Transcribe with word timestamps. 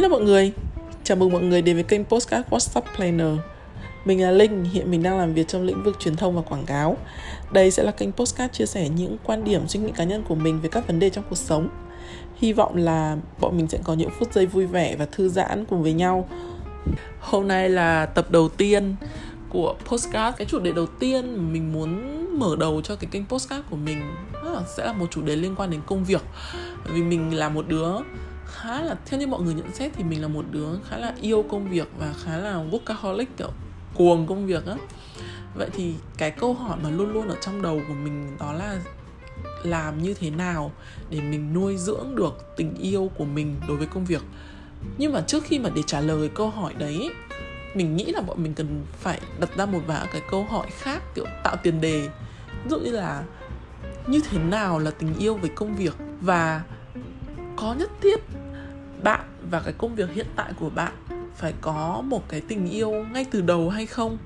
Hello 0.00 0.08
mọi 0.16 0.24
người, 0.24 0.52
chào 1.04 1.16
mừng 1.16 1.32
mọi 1.32 1.42
người 1.42 1.62
đến 1.62 1.76
với 1.76 1.84
kênh 1.84 2.04
Postcard 2.04 2.48
WhatsApp 2.48 2.82
Planner. 2.96 3.38
Mình 4.04 4.22
là 4.22 4.30
Linh, 4.30 4.64
hiện 4.64 4.90
mình 4.90 5.02
đang 5.02 5.18
làm 5.18 5.34
việc 5.34 5.48
trong 5.48 5.62
lĩnh 5.62 5.82
vực 5.82 5.96
truyền 6.00 6.16
thông 6.16 6.36
và 6.36 6.42
quảng 6.42 6.66
cáo. 6.66 6.96
Đây 7.52 7.70
sẽ 7.70 7.82
là 7.82 7.92
kênh 7.92 8.12
Postcard 8.12 8.54
chia 8.54 8.66
sẻ 8.66 8.88
những 8.88 9.16
quan 9.24 9.44
điểm, 9.44 9.68
suy 9.68 9.80
nghĩ 9.80 9.92
cá 9.96 10.04
nhân 10.04 10.22
của 10.28 10.34
mình 10.34 10.60
về 10.60 10.68
các 10.72 10.86
vấn 10.86 10.98
đề 10.98 11.10
trong 11.10 11.24
cuộc 11.30 11.36
sống. 11.36 11.68
Hy 12.36 12.52
vọng 12.52 12.76
là 12.76 13.16
bọn 13.40 13.56
mình 13.56 13.68
sẽ 13.68 13.78
có 13.84 13.94
những 13.94 14.10
phút 14.18 14.32
giây 14.32 14.46
vui 14.46 14.66
vẻ 14.66 14.96
và 14.96 15.06
thư 15.06 15.28
giãn 15.28 15.64
cùng 15.64 15.82
với 15.82 15.92
nhau. 15.92 16.28
Hôm 17.20 17.48
nay 17.48 17.68
là 17.68 18.06
tập 18.06 18.30
đầu 18.30 18.48
tiên 18.48 18.94
của 19.48 19.74
Postcard. 19.86 20.36
Cái 20.36 20.46
chủ 20.46 20.58
đề 20.58 20.72
đầu 20.72 20.86
tiên 20.86 21.36
mà 21.36 21.42
mình 21.52 21.72
muốn 21.72 22.00
mở 22.38 22.56
đầu 22.56 22.80
cho 22.82 22.96
cái 22.96 23.08
kênh 23.10 23.26
Postcard 23.26 23.62
của 23.70 23.76
mình 23.76 24.02
Sẽ 24.76 24.84
là 24.84 24.92
một 24.92 25.06
chủ 25.10 25.22
đề 25.22 25.36
liên 25.36 25.54
quan 25.56 25.70
đến 25.70 25.80
công 25.86 26.04
việc. 26.04 26.22
Vì 26.84 27.02
mình 27.02 27.36
là 27.36 27.48
một 27.48 27.68
đứa 27.68 27.92
khá 28.50 28.80
là, 28.80 28.96
theo 29.06 29.20
như 29.20 29.26
mọi 29.26 29.42
người 29.42 29.54
nhận 29.54 29.74
xét 29.74 29.92
thì 29.94 30.04
mình 30.04 30.22
là 30.22 30.28
một 30.28 30.44
đứa 30.50 30.68
khá 30.88 30.96
là 30.96 31.14
yêu 31.20 31.44
công 31.50 31.70
việc 31.70 31.88
và 31.98 32.14
khá 32.24 32.36
là 32.36 32.64
workaholic, 32.70 33.26
kiểu, 33.36 33.50
cuồng 33.94 34.26
công 34.26 34.46
việc 34.46 34.66
á. 34.66 34.74
Vậy 35.54 35.68
thì 35.72 35.94
cái 36.18 36.30
câu 36.30 36.54
hỏi 36.54 36.78
mà 36.82 36.90
luôn 36.90 37.12
luôn 37.12 37.28
ở 37.28 37.36
trong 37.40 37.62
đầu 37.62 37.80
của 37.88 37.94
mình 37.94 38.36
đó 38.40 38.52
là 38.52 38.80
làm 39.62 40.02
như 40.02 40.14
thế 40.14 40.30
nào 40.30 40.72
để 41.10 41.20
mình 41.20 41.54
nuôi 41.54 41.76
dưỡng 41.76 42.14
được 42.14 42.56
tình 42.56 42.74
yêu 42.74 43.10
của 43.18 43.24
mình 43.24 43.56
đối 43.68 43.76
với 43.76 43.86
công 43.86 44.04
việc? 44.04 44.22
Nhưng 44.98 45.12
mà 45.12 45.20
trước 45.20 45.44
khi 45.44 45.58
mà 45.58 45.70
để 45.74 45.82
trả 45.86 46.00
lời 46.00 46.30
câu 46.34 46.50
hỏi 46.50 46.74
đấy, 46.74 47.10
mình 47.74 47.96
nghĩ 47.96 48.04
là 48.04 48.20
bọn 48.20 48.42
mình 48.42 48.54
cần 48.54 48.84
phải 49.00 49.20
đặt 49.40 49.56
ra 49.56 49.66
một 49.66 49.80
vài 49.86 50.06
cái 50.12 50.22
câu 50.30 50.44
hỏi 50.44 50.66
khác, 50.70 51.02
kiểu, 51.14 51.26
tạo 51.44 51.56
tiền 51.56 51.80
đề. 51.80 52.08
Ví 52.64 52.70
dụ 52.70 52.80
như 52.80 52.90
là, 52.90 53.22
như 54.06 54.20
thế 54.30 54.38
nào 54.38 54.78
là 54.78 54.90
tình 54.90 55.14
yêu 55.18 55.34
với 55.34 55.50
công 55.50 55.76
việc? 55.76 55.94
Và 56.20 56.62
có 57.60 57.74
nhất 57.74 57.90
thiết. 58.00 58.20
Bạn 59.02 59.20
và 59.50 59.60
cái 59.60 59.72
công 59.78 59.94
việc 59.94 60.10
hiện 60.12 60.26
tại 60.36 60.52
của 60.60 60.70
bạn 60.70 60.92
phải 61.36 61.54
có 61.60 62.02
một 62.06 62.28
cái 62.28 62.40
tình 62.40 62.70
yêu 62.70 62.90
ngay 62.90 63.26
từ 63.30 63.40
đầu 63.40 63.70
hay 63.70 63.86
không? 63.86 64.18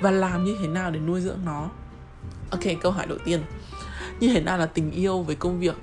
Và 0.00 0.10
làm 0.10 0.44
như 0.44 0.56
thế 0.60 0.68
nào 0.68 0.90
để 0.90 1.00
nuôi 1.00 1.20
dưỡng 1.20 1.38
nó? 1.44 1.70
Ok, 2.50 2.60
câu 2.80 2.92
hỏi 2.92 3.06
đầu 3.06 3.18
tiên. 3.24 3.42
Như 4.20 4.28
thế 4.34 4.40
nào 4.40 4.58
là 4.58 4.66
tình 4.66 4.90
yêu 4.90 5.22
với 5.22 5.36
công 5.36 5.60
việc? 5.60 5.74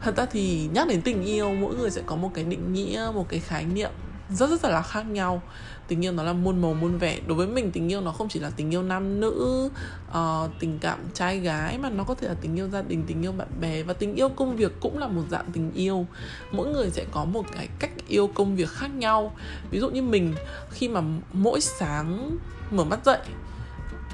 Thật 0.00 0.16
ra 0.16 0.26
thì 0.26 0.68
nhắc 0.74 0.88
đến 0.88 1.02
tình 1.02 1.24
yêu, 1.24 1.54
mỗi 1.54 1.74
người 1.74 1.90
sẽ 1.90 2.02
có 2.06 2.16
một 2.16 2.30
cái 2.34 2.44
định 2.44 2.72
nghĩa, 2.72 3.10
một 3.14 3.28
cái 3.28 3.40
khái 3.40 3.64
niệm 3.64 3.90
rất 4.30 4.50
rất 4.50 4.64
là 4.64 4.82
khác 4.82 5.06
nhau. 5.06 5.42
Tình 5.88 6.04
yêu 6.04 6.12
nó 6.12 6.22
là 6.22 6.32
muôn 6.32 6.62
màu 6.62 6.74
muôn 6.74 6.98
vẻ. 6.98 7.20
Đối 7.26 7.36
với 7.36 7.46
mình 7.46 7.70
tình 7.70 7.92
yêu 7.92 8.00
nó 8.00 8.12
không 8.12 8.28
chỉ 8.28 8.40
là 8.40 8.50
tình 8.50 8.74
yêu 8.74 8.82
nam 8.82 9.20
nữ 9.20 9.70
uh, 10.10 10.50
tình 10.58 10.78
cảm 10.78 10.98
trai 11.14 11.38
gái 11.38 11.78
mà 11.78 11.90
nó 11.90 12.04
có 12.04 12.14
thể 12.14 12.28
là 12.28 12.34
tình 12.40 12.58
yêu 12.58 12.68
gia 12.68 12.82
đình 12.82 13.04
tình 13.06 13.22
yêu 13.22 13.32
bạn 13.32 13.48
bè. 13.60 13.82
Và 13.82 13.92
tình 13.92 14.14
yêu 14.14 14.28
công 14.28 14.56
việc 14.56 14.72
cũng 14.80 14.98
là 14.98 15.06
một 15.06 15.22
dạng 15.30 15.52
tình 15.52 15.72
yêu. 15.72 16.06
Mỗi 16.52 16.68
người 16.68 16.90
sẽ 16.90 17.04
có 17.10 17.24
một 17.24 17.44
cái 17.52 17.68
cách 17.78 17.90
yêu 18.08 18.26
công 18.26 18.56
việc 18.56 18.68
khác 18.68 18.90
nhau. 18.94 19.36
Ví 19.70 19.80
dụ 19.80 19.90
như 19.90 20.02
mình 20.02 20.34
khi 20.70 20.88
mà 20.88 21.00
mỗi 21.32 21.60
sáng 21.60 22.38
mở 22.70 22.84
mắt 22.84 23.04
dậy 23.04 23.18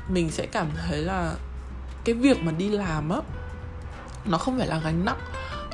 mình 0.09 0.31
sẽ 0.31 0.47
cảm 0.47 0.67
thấy 0.89 0.99
là 0.99 1.35
cái 2.05 2.15
việc 2.15 2.43
mà 2.43 2.53
đi 2.53 2.69
làm 2.69 3.11
á 3.11 3.21
nó 4.25 4.39
không 4.39 4.59
phải 4.59 4.67
là 4.67 4.81
gánh 4.85 5.05
nặng. 5.05 5.19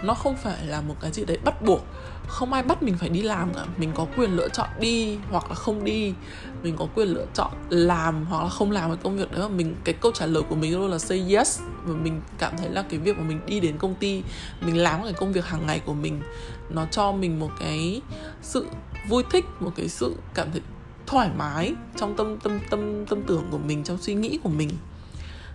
Nó 0.02 0.14
không 0.14 0.36
phải 0.36 0.66
là 0.66 0.80
một 0.80 0.94
cái 1.00 1.12
gì 1.12 1.24
đấy 1.24 1.38
bắt 1.44 1.62
buộc 1.62 1.86
không 2.32 2.52
ai 2.52 2.62
bắt 2.62 2.82
mình 2.82 2.96
phải 2.98 3.08
đi 3.08 3.22
làm 3.22 3.54
cả. 3.54 3.64
Mình 3.76 3.90
có 3.94 4.06
quyền 4.16 4.36
lựa 4.36 4.48
chọn 4.48 4.68
đi 4.80 5.18
hoặc 5.30 5.48
là 5.48 5.54
không 5.54 5.84
đi. 5.84 6.14
Mình 6.62 6.76
có 6.76 6.86
quyền 6.94 7.08
lựa 7.08 7.26
chọn 7.34 7.50
làm 7.68 8.24
hoặc 8.24 8.42
là 8.42 8.48
không 8.48 8.70
làm 8.70 8.90
cái 8.90 8.98
công 9.02 9.16
việc 9.16 9.32
đấy. 9.32 9.40
Mà 9.40 9.48
mình, 9.48 9.74
cái 9.84 9.94
câu 10.00 10.12
trả 10.12 10.26
lời 10.26 10.42
của 10.48 10.54
mình 10.54 10.78
luôn 10.78 10.90
là 10.90 10.98
say 10.98 11.34
yes. 11.34 11.60
Và 11.84 11.94
mình 11.94 12.20
cảm 12.38 12.56
thấy 12.56 12.68
là 12.68 12.82
cái 12.82 13.00
việc 13.00 13.18
mà 13.18 13.24
mình 13.24 13.40
đi 13.46 13.60
đến 13.60 13.78
công 13.78 13.94
ty, 13.94 14.22
mình 14.60 14.76
làm 14.76 15.02
cái 15.02 15.12
công 15.12 15.32
việc 15.32 15.44
hàng 15.44 15.66
ngày 15.66 15.80
của 15.86 15.94
mình, 15.94 16.20
nó 16.70 16.86
cho 16.90 17.12
mình 17.12 17.40
một 17.40 17.50
cái 17.60 18.00
sự 18.42 18.66
vui 19.08 19.22
thích, 19.30 19.44
một 19.60 19.70
cái 19.76 19.88
sự 19.88 20.16
cảm 20.34 20.52
thấy 20.52 20.60
thoải 21.06 21.30
mái 21.38 21.74
trong 21.96 22.16
tâm 22.16 22.38
tâm 22.38 22.58
tâm 22.70 23.06
tâm 23.06 23.22
tưởng 23.22 23.44
của 23.50 23.58
mình, 23.58 23.84
trong 23.84 23.98
suy 23.98 24.14
nghĩ 24.14 24.38
của 24.42 24.48
mình. 24.48 24.70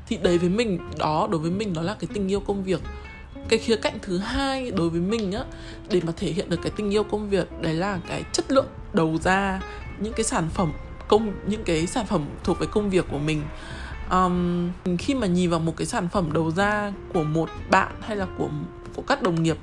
Thì 0.08 0.18
đấy 0.18 0.38
với 0.38 0.50
mình, 0.50 0.80
đó, 0.98 1.28
đối 1.32 1.42
với 1.42 1.52
mình 1.52 1.74
đó 1.74 1.82
là 1.82 1.96
cái 2.00 2.08
tình 2.14 2.32
yêu 2.32 2.40
công 2.40 2.64
việc 2.64 2.82
cái 3.50 3.60
khía 3.60 3.76
cạnh 3.76 3.98
thứ 4.02 4.18
hai 4.18 4.72
đối 4.72 4.90
với 4.90 5.02
mình 5.02 5.32
á 5.32 5.44
để 5.90 6.02
mà 6.06 6.14
thể 6.18 6.32
hiện 6.32 6.50
được 6.50 6.60
cái 6.64 6.72
tình 6.76 6.94
yêu 6.94 7.04
công 7.04 7.30
việc 7.30 7.62
đấy 7.62 7.74
là 7.74 8.00
cái 8.08 8.24
chất 8.34 8.52
lượng 8.52 8.68
đầu 8.94 9.18
ra 9.24 9.62
những 10.00 10.14
cái 10.14 10.24
sản 10.24 10.50
phẩm 10.54 10.72
công 11.08 11.34
những 11.48 11.64
cái 11.64 11.88
sản 11.88 12.06
phẩm 12.06 12.26
thuộc 12.44 12.60
về 12.60 12.68
công 12.72 12.90
việc 12.90 13.06
của 13.12 13.20
mình. 13.20 13.42
Um, 14.12 14.70
khi 14.98 15.16
mà 15.16 15.28
nhìn 15.28 15.50
vào 15.50 15.60
một 15.60 15.74
cái 15.78 15.88
sản 15.88 16.08
phẩm 16.10 16.34
đầu 16.34 16.52
ra 16.52 16.94
của 17.14 17.24
một 17.24 17.50
bạn 17.70 17.92
hay 18.02 18.18
là 18.18 18.28
của 18.38 18.50
của 18.96 19.02
các 19.02 19.22
đồng 19.22 19.44
nghiệp 19.44 19.58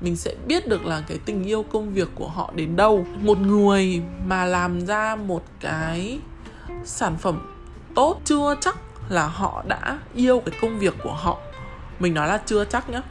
mình 0.00 0.16
sẽ 0.16 0.34
biết 0.46 0.68
được 0.68 0.86
là 0.86 1.02
cái 1.08 1.18
tình 1.24 1.44
yêu 1.44 1.62
công 1.62 1.92
việc 1.92 2.08
của 2.14 2.28
họ 2.28 2.52
đến 2.54 2.76
đâu. 2.76 3.06
Một 3.20 3.38
người 3.38 4.02
mà 4.26 4.44
làm 4.44 4.86
ra 4.86 5.16
một 5.16 5.42
cái 5.60 6.18
sản 6.84 7.16
phẩm 7.18 7.54
tốt 7.94 8.20
chưa 8.24 8.54
chắc 8.60 8.78
là 9.08 9.26
họ 9.26 9.64
đã 9.68 9.98
yêu 10.14 10.42
cái 10.46 10.58
công 10.60 10.78
việc 10.78 10.94
của 11.02 11.12
họ 11.12 11.38
mình 11.98 12.14
nói 12.14 12.28
là 12.28 12.38
chưa 12.46 12.64
chắc 12.64 12.90
nhá. 12.90 13.02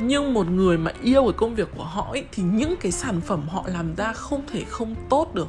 Nhưng 0.00 0.34
một 0.34 0.46
người 0.46 0.78
mà 0.78 0.92
yêu 1.02 1.22
cái 1.24 1.32
công 1.36 1.54
việc 1.54 1.68
của 1.76 1.84
họ 1.84 2.08
ấy, 2.10 2.24
thì 2.32 2.42
những 2.42 2.76
cái 2.80 2.92
sản 2.92 3.20
phẩm 3.20 3.48
họ 3.48 3.64
làm 3.66 3.94
ra 3.94 4.12
không 4.12 4.46
thể 4.52 4.64
không 4.68 4.94
tốt 5.08 5.34
được. 5.34 5.48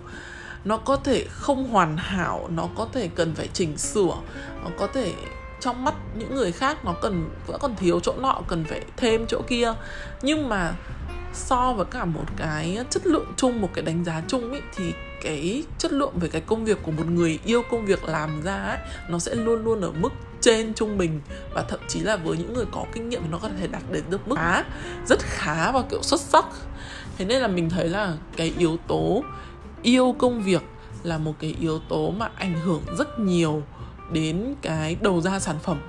Nó 0.65 0.77
có 0.77 0.95
thể 0.95 1.25
không 1.29 1.67
hoàn 1.67 1.97
hảo 1.97 2.49
nó 2.51 2.67
có 2.75 2.87
thể 2.93 3.09
cần 3.15 3.35
phải 3.35 3.49
chỉnh 3.53 3.77
sửa 3.77 4.15
nó 4.63 4.69
có 4.79 4.87
thể 4.87 5.13
trong 5.59 5.83
mắt 5.85 5.93
những 6.15 6.35
người 6.35 6.51
khác 6.51 6.85
nó 6.85 6.93
cần 7.01 7.29
vẫn 7.47 7.59
còn 7.61 7.75
thiếu 7.75 7.99
chỗ 7.99 8.13
nọ 8.19 8.41
cần 8.47 8.65
phải 8.65 8.81
thêm 8.97 9.25
chỗ 9.27 9.41
kia. 9.47 9.73
Nhưng 10.21 10.49
mà 10.49 10.73
so 11.33 11.73
với 11.73 11.85
cả 11.85 12.05
một 12.05 12.25
cái 12.37 12.77
chất 12.89 13.07
lượng 13.07 13.25
chung 13.37 13.61
một 13.61 13.69
cái 13.73 13.83
đánh 13.83 14.03
giá 14.03 14.21
chung 14.27 14.51
ấy 14.51 14.61
thì 14.75 14.93
cái 15.23 15.63
chất 15.77 15.93
lượng 15.93 16.13
về 16.15 16.29
cái 16.29 16.41
công 16.41 16.65
việc 16.65 16.77
của 16.83 16.91
một 16.91 17.05
người 17.05 17.39
yêu 17.45 17.63
công 17.71 17.85
việc 17.85 18.03
làm 18.03 18.41
ra 18.41 18.63
ấy 18.63 18.77
nó 19.09 19.19
sẽ 19.19 19.35
luôn 19.35 19.63
luôn 19.63 19.81
ở 19.81 19.91
mức 19.91 20.09
trên 20.41 20.73
trung 20.73 20.97
bình 20.97 21.21
và 21.53 21.63
thậm 21.63 21.79
chí 21.87 21.99
là 21.99 22.15
với 22.15 22.37
những 22.37 22.53
người 22.53 22.65
có 22.71 22.85
kinh 22.93 23.09
nghiệm 23.09 23.21
thì 23.23 23.27
nó 23.31 23.37
có 23.37 23.49
thể 23.59 23.67
đạt 23.67 23.83
đến 23.91 24.03
được 24.09 24.27
mức 24.27 24.35
khá, 24.35 24.63
rất 25.07 25.19
khá 25.19 25.71
và, 25.71 25.83
kiểu, 25.89 26.03
xuất 26.03 26.21
sắc. 26.21 26.45
Thế 27.17 27.25
nên 27.25 27.41
là 27.41 27.47
mình 27.47 27.69
thấy 27.69 27.89
là 27.89 28.17
cái 28.37 28.53
yếu 28.57 28.77
tố 28.87 29.23
yêu 29.81 30.15
công 30.19 30.41
việc 30.41 30.61
là 31.03 31.17
một 31.17 31.33
cái 31.39 31.55
yếu 31.59 31.79
tố 31.79 32.11
mà 32.11 32.29
ảnh 32.35 32.59
hưởng 32.59 32.81
rất 32.97 33.19
nhiều 33.19 33.63
đến 34.11 34.55
cái 34.61 34.95
đầu 35.01 35.21
ra 35.21 35.39
sản 35.39 35.55
phẩm. 35.63 35.81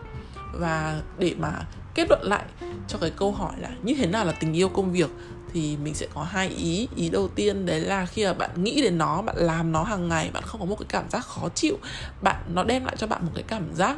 Và 0.52 1.00
để 1.18 1.34
mà 1.38 1.52
kết 1.94 2.08
luận 2.08 2.22
lại 2.22 2.44
cho 2.88 2.98
cái 2.98 3.10
câu 3.10 3.32
hỏi 3.32 3.52
là 3.58 3.68
như 3.82 3.94
thế 3.94 4.06
nào 4.06 4.24
là 4.24 4.32
tình 4.32 4.52
yêu 4.52 4.68
công 4.68 4.92
việc 4.92 5.10
thì 5.52 5.76
mình 5.76 5.94
sẽ 5.94 6.06
có 6.14 6.22
hai 6.22 6.48
ý. 6.48 6.88
Ý 6.96 7.08
đầu 7.08 7.28
tiên 7.28 7.66
đấy 7.66 7.80
là 7.80 8.06
khi 8.06 8.24
mà 8.24 8.32
bạn 8.32 8.50
nghĩ 8.64 8.82
đến 8.82 8.98
nó, 8.98 9.22
bạn 9.22 9.36
làm 9.38 9.72
nó 9.72 9.82
hàng 9.82 10.08
ngày, 10.08 10.30
bạn 10.32 10.42
không 10.42 10.60
có 10.60 10.66
một 10.66 10.76
cái 10.78 10.86
cảm 10.88 11.10
giác 11.10 11.26
khó 11.26 11.48
chịu, 11.54 11.78
bạn 12.22 12.36
nó 12.54 12.64
đem 12.64 12.84
lại 12.84 12.96
cho 12.98 13.06
bạn 13.06 13.24
một 13.26 13.32
cái 13.34 13.44
cảm 13.48 13.74
giác 13.74 13.96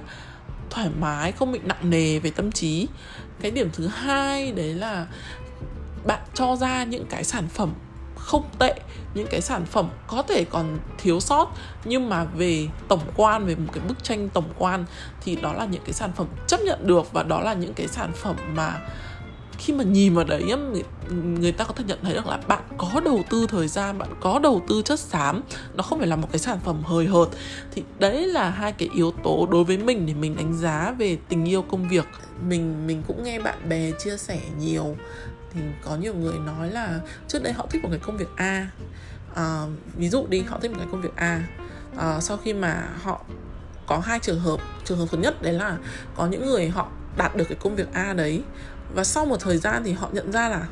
thoải 0.72 0.88
mái, 1.00 1.32
không 1.32 1.52
bị 1.52 1.60
nặng 1.64 1.90
nề 1.90 2.18
về 2.18 2.30
tâm 2.30 2.52
trí. 2.52 2.88
Cái 3.40 3.50
điểm 3.50 3.70
thứ 3.72 3.86
hai 3.86 4.52
đấy 4.52 4.74
là 4.74 5.06
bạn 6.06 6.20
cho 6.34 6.56
ra 6.56 6.84
những 6.84 7.06
cái 7.10 7.24
sản 7.24 7.48
phẩm 7.48 7.72
không 8.16 8.48
tệ, 8.58 8.74
những 9.14 9.26
cái 9.30 9.40
sản 9.40 9.66
phẩm 9.66 9.88
có 10.06 10.22
thể 10.22 10.44
còn 10.44 10.78
thiếu 10.98 11.20
sót, 11.20 11.52
nhưng 11.84 12.08
mà 12.08 12.24
về 12.24 12.68
tổng 12.88 13.00
quan, 13.16 13.46
về 13.46 13.54
một 13.54 13.72
cái 13.72 13.84
bức 13.88 14.04
tranh 14.04 14.28
tổng 14.28 14.52
quan 14.58 14.84
thì 15.24 15.36
đó 15.36 15.52
là 15.52 15.64
những 15.64 15.82
cái 15.84 15.92
sản 15.92 16.10
phẩm 16.16 16.26
chấp 16.46 16.60
nhận 16.60 16.86
được 16.86 17.12
và 17.12 17.22
đó 17.22 17.40
là 17.40 17.54
những 17.54 17.74
cái 17.74 17.88
sản 17.88 18.12
phẩm 18.14 18.36
mà 18.54 18.80
khi 19.62 19.72
mà 19.72 19.84
nhìn 19.84 20.14
vào 20.14 20.24
đấy 20.24 20.44
người, 20.72 20.82
người 21.10 21.52
ta 21.52 21.64
có 21.64 21.72
thể 21.74 21.84
nhận 21.84 21.98
thấy 22.02 22.14
được 22.14 22.26
là 22.26 22.36
bạn 22.48 22.62
có 22.78 23.00
đầu 23.04 23.24
tư 23.30 23.46
thời 23.48 23.68
gian 23.68 23.98
bạn 23.98 24.08
có 24.20 24.38
đầu 24.38 24.62
tư 24.68 24.82
chất 24.84 25.00
xám. 25.00 25.42
Nó 25.74 25.82
không 25.82 25.98
phải 25.98 26.08
là 26.08 26.16
một 26.16 26.28
cái 26.32 26.38
sản 26.38 26.58
phẩm 26.64 26.82
hời 26.84 27.06
hợt. 27.06 27.28
Thì 27.70 27.82
đấy 27.98 28.26
là 28.26 28.50
hai 28.50 28.72
cái 28.72 28.88
yếu 28.94 29.12
tố 29.24 29.48
đối 29.50 29.64
với 29.64 29.78
mình 29.78 30.06
để 30.06 30.14
mình 30.14 30.36
đánh 30.36 30.54
giá 30.54 30.94
về 30.98 31.18
tình 31.28 31.44
yêu 31.44 31.62
công 31.62 31.88
việc. 31.88 32.04
Mình 32.48 32.86
mình 32.86 33.02
cũng 33.06 33.22
nghe 33.22 33.40
bạn 33.40 33.68
bè 33.68 33.90
chia 34.04 34.16
sẻ 34.16 34.40
nhiều. 34.58 34.96
Thì 35.54 35.60
có 35.84 35.96
nhiều 35.96 36.14
người 36.14 36.38
nói 36.38 36.70
là 36.70 37.00
trước 37.28 37.42
đây 37.42 37.52
họ 37.52 37.66
thích 37.70 37.82
một 37.82 37.88
cái 37.90 38.00
công 38.02 38.16
việc 38.16 38.28
a. 38.36 38.70
À, 39.34 39.66
ví 39.96 40.08
dụ 40.08 40.26
đi 40.26 40.40
họ 40.40 40.58
thích 40.62 40.70
một 40.70 40.78
cái 40.78 40.88
công 40.90 41.02
việc 41.02 41.16
a. 41.16 41.42
À, 41.96 42.20
sau 42.20 42.36
khi 42.36 42.52
mà 42.52 42.88
họ 43.02 43.20
có 43.86 43.98
hai 43.98 44.18
trường 44.18 44.40
hợp 44.40 44.60
trường 44.84 44.98
hợp 44.98 45.06
thứ 45.10 45.18
nhất 45.18 45.42
đấy 45.42 45.52
là 45.52 45.78
có 46.16 46.26
những 46.26 46.46
người 46.46 46.68
họ 46.68 46.88
đạt 47.16 47.36
được 47.36 47.44
cái 47.48 47.58
công 47.60 47.76
việc 47.76 47.92
a 47.92 48.12
đấy 48.12 48.42
và 48.94 49.04
sau 49.04 49.26
một 49.26 49.40
thời 49.40 49.58
gian 49.58 49.82
thì 49.84 49.92
họ 49.92 50.08
nhận 50.12 50.32
ra 50.32 50.48
là, 50.48 50.66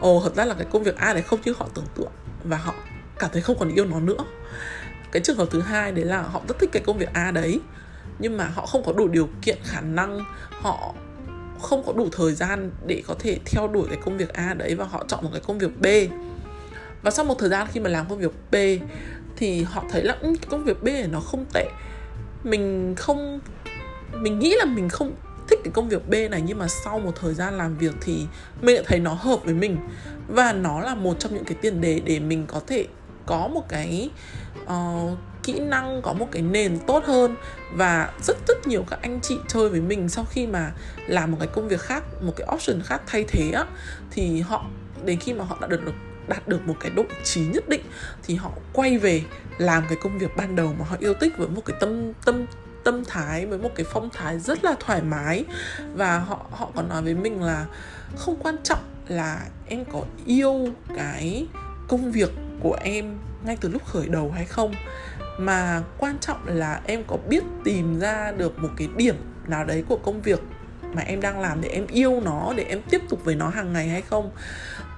ồ, 0.00 0.20
thật 0.24 0.34
ra 0.34 0.44
là 0.44 0.54
cái 0.54 0.66
công 0.70 0.82
việc 0.82 0.96
A 0.96 1.12
này 1.12 1.22
không 1.22 1.40
như 1.44 1.54
họ 1.58 1.68
tưởng 1.74 1.86
tượng 1.94 2.12
và 2.44 2.56
họ 2.56 2.74
cảm 3.18 3.30
thấy 3.32 3.42
không 3.42 3.58
còn 3.58 3.74
yêu 3.74 3.84
nó 3.84 4.00
nữa. 4.00 4.24
Cái 5.12 5.22
trường 5.22 5.36
hợp 5.36 5.48
thứ 5.50 5.60
hai 5.60 5.92
đấy 5.92 6.04
là 6.04 6.22
họ 6.22 6.40
rất 6.48 6.58
thích 6.58 6.70
cái 6.72 6.82
công 6.86 6.98
việc 6.98 7.08
A 7.12 7.30
đấy, 7.30 7.60
nhưng 8.18 8.36
mà 8.36 8.44
họ 8.44 8.66
không 8.66 8.82
có 8.84 8.92
đủ 8.92 9.08
điều 9.08 9.28
kiện, 9.42 9.58
khả 9.64 9.80
năng, 9.80 10.20
họ 10.50 10.94
không 11.60 11.82
có 11.86 11.92
đủ 11.92 12.08
thời 12.12 12.32
gian 12.32 12.70
để 12.86 13.02
có 13.06 13.14
thể 13.18 13.38
theo 13.44 13.68
đuổi 13.68 13.86
cái 13.88 13.98
công 14.04 14.16
việc 14.16 14.32
A 14.32 14.54
đấy 14.54 14.74
và 14.74 14.84
họ 14.84 15.04
chọn 15.08 15.24
một 15.24 15.30
cái 15.32 15.42
công 15.46 15.58
việc 15.58 15.80
B. 15.80 15.86
Và 17.02 17.10
sau 17.10 17.24
một 17.24 17.34
thời 17.38 17.48
gian 17.48 17.66
khi 17.72 17.80
mà 17.80 17.90
làm 17.90 18.06
công 18.08 18.18
việc 18.18 18.32
B 18.50 18.56
thì 19.36 19.62
họ 19.62 19.84
thấy 19.90 20.02
là 20.02 20.16
ừ, 20.20 20.34
cái 20.40 20.48
công 20.50 20.64
việc 20.64 20.82
B 20.82 20.86
này 20.86 21.08
nó 21.12 21.20
không 21.20 21.44
tệ. 21.54 21.70
Mình 22.44 22.94
không, 22.96 23.40
mình 24.12 24.38
nghĩ 24.38 24.54
là 24.58 24.64
mình 24.64 24.88
không 24.88 25.12
cái 25.64 25.72
công 25.72 25.88
việc 25.88 26.08
B 26.08 26.14
này 26.30 26.42
nhưng 26.46 26.58
mà 26.58 26.68
sau 26.68 26.98
một 26.98 27.12
thời 27.20 27.34
gian 27.34 27.58
làm 27.58 27.76
việc 27.76 27.94
thì 28.00 28.26
mình 28.62 28.74
lại 28.74 28.84
thấy 28.86 29.00
nó 29.00 29.12
hợp 29.12 29.44
với 29.44 29.54
mình. 29.54 29.76
Và 30.28 30.52
nó 30.52 30.80
là 30.80 30.94
một 30.94 31.16
trong 31.18 31.34
những 31.34 31.44
cái 31.44 31.56
tiền 31.60 31.80
đề 31.80 32.00
để 32.04 32.18
mình 32.18 32.44
có 32.46 32.60
thể 32.66 32.86
có 33.26 33.48
một 33.48 33.68
cái 33.68 34.10
uh, 34.64 35.18
kỹ 35.42 35.60
năng 35.60 36.02
có 36.02 36.12
một 36.12 36.28
cái 36.30 36.42
nền 36.42 36.78
tốt 36.86 37.04
hơn. 37.06 37.36
Và 37.72 38.12
rất 38.22 38.36
rất 38.48 38.66
nhiều 38.66 38.84
các 38.90 38.98
anh 39.02 39.20
chị 39.22 39.38
chơi 39.48 39.68
với 39.68 39.80
mình 39.80 40.08
sau 40.08 40.24
khi 40.30 40.46
mà 40.46 40.72
làm 41.06 41.30
một 41.30 41.36
cái 41.40 41.48
công 41.52 41.68
việc 41.68 41.80
khác 41.80 42.04
một 42.22 42.32
cái 42.36 42.48
option 42.54 42.82
khác 42.82 43.02
thay 43.06 43.24
thế 43.28 43.50
á 43.50 43.66
thì 44.10 44.40
họ 44.40 44.66
đến 45.04 45.18
khi 45.18 45.32
mà 45.32 45.44
họ 45.44 45.58
đã 45.60 45.66
được 45.66 45.80
đạt 46.28 46.48
được 46.48 46.66
một 46.66 46.74
cái 46.80 46.90
độ 46.90 47.04
trí 47.24 47.40
nhất 47.40 47.68
định 47.68 47.80
thì 48.22 48.34
họ 48.34 48.50
quay 48.72 48.98
về 48.98 49.22
làm 49.58 49.84
cái 49.88 49.98
công 50.02 50.18
việc 50.18 50.36
ban 50.36 50.56
đầu 50.56 50.74
mà 50.78 50.84
họ 50.84 50.96
yêu 51.00 51.14
thích 51.20 51.32
với 51.38 51.48
một 51.48 51.62
cái 51.64 51.76
tâm 51.80 52.12
tâm 52.24 52.46
tâm 52.84 53.04
thái 53.04 53.46
với 53.46 53.58
một 53.58 53.70
cái 53.74 53.86
phong 53.92 54.10
thái 54.10 54.38
rất 54.38 54.64
là 54.64 54.74
thoải 54.80 55.02
mái. 55.02 55.44
Và 55.94 56.18
họ 56.18 56.46
họ 56.50 56.70
còn 56.74 56.88
nói 56.88 57.02
với 57.02 57.14
mình 57.14 57.42
là 57.42 57.66
không 58.16 58.36
quan 58.42 58.56
trọng 58.62 58.78
là 59.08 59.40
em 59.66 59.84
có 59.92 60.02
yêu 60.26 60.68
cái 60.96 61.46
công 61.88 62.12
việc 62.12 62.30
của 62.60 62.76
em 62.80 63.18
ngay 63.44 63.56
từ 63.60 63.68
lúc 63.68 63.86
khởi 63.86 64.08
đầu 64.08 64.30
hay 64.30 64.44
không 64.44 64.74
mà 65.38 65.82
quan 65.98 66.18
trọng 66.20 66.38
là 66.46 66.80
em 66.86 67.04
có 67.06 67.16
biết 67.28 67.44
tìm 67.64 67.98
ra 67.98 68.32
được 68.32 68.58
một 68.58 68.68
cái 68.76 68.88
điểm 68.96 69.16
nào 69.46 69.64
đấy 69.64 69.84
của 69.88 69.96
công 69.96 70.22
việc 70.22 70.40
mà 70.94 71.02
em 71.02 71.20
đang 71.20 71.40
làm 71.40 71.60
để 71.60 71.68
em 71.68 71.86
yêu 71.86 72.20
nó 72.24 72.52
để 72.56 72.64
em 72.64 72.80
tiếp 72.90 73.02
tục 73.08 73.24
với 73.24 73.34
nó 73.34 73.48
hàng 73.48 73.72
ngày 73.72 73.88
hay 73.88 74.02
không. 74.02 74.30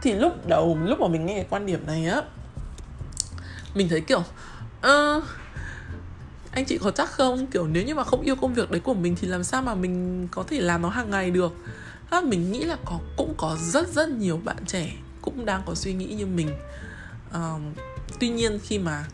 Thì 0.03 0.13
lúc 0.13 0.47
đầu 0.47 0.79
lúc 0.85 1.01
mà 1.01 1.09
mình 1.09 1.27
nghe 1.27 1.35
cái 1.35 1.47
quan 1.51 1.67
điểm 1.67 1.87
này 1.87 2.07
á 2.07 2.23
mình 3.75 3.89
thấy 3.89 4.01
kiểu 4.01 4.23
uh, 4.87 5.25
anh 6.57 6.65
chị 6.65 6.79
có 6.79 6.91
chắc 6.91 7.11
không? 7.11 7.47
Kiểu 7.47 7.67
nếu 7.67 7.83
như 7.83 7.95
mà 7.95 8.05
không 8.05 8.23
yêu 8.23 8.37
công 8.37 8.55
việc 8.55 8.71
đấy 8.71 8.81
của 8.81 8.95
mình 8.95 9.17
thì 9.21 9.29
làm 9.29 9.45
sao 9.45 9.63
mà 9.63 9.75
mình 9.75 10.29
có 10.31 10.43
thể 10.43 10.61
làm 10.61 10.83
nó 10.83 10.89
hàng 10.89 11.11
ngày 11.11 11.31
được? 11.31 11.53
À, 12.11 12.21
mình 12.21 12.53
nghĩ 12.53 12.65
là 12.65 12.77
có 12.85 12.99
cũng 13.17 13.35
có 13.37 13.57
rất 13.61 13.89
rất 13.89 14.09
nhiều 14.09 14.41
bạn 14.45 14.67
trẻ 14.67 14.93
cũng 15.23 15.45
đang 15.45 15.63
có 15.67 15.75
suy 15.75 15.95
nghĩ 15.95 16.07
như 16.07 16.27
mình. 16.27 16.51
À, 17.33 17.53
tuy 18.21 18.29
nhiên 18.29 18.59
khi 18.63 18.79
mà 18.79 19.05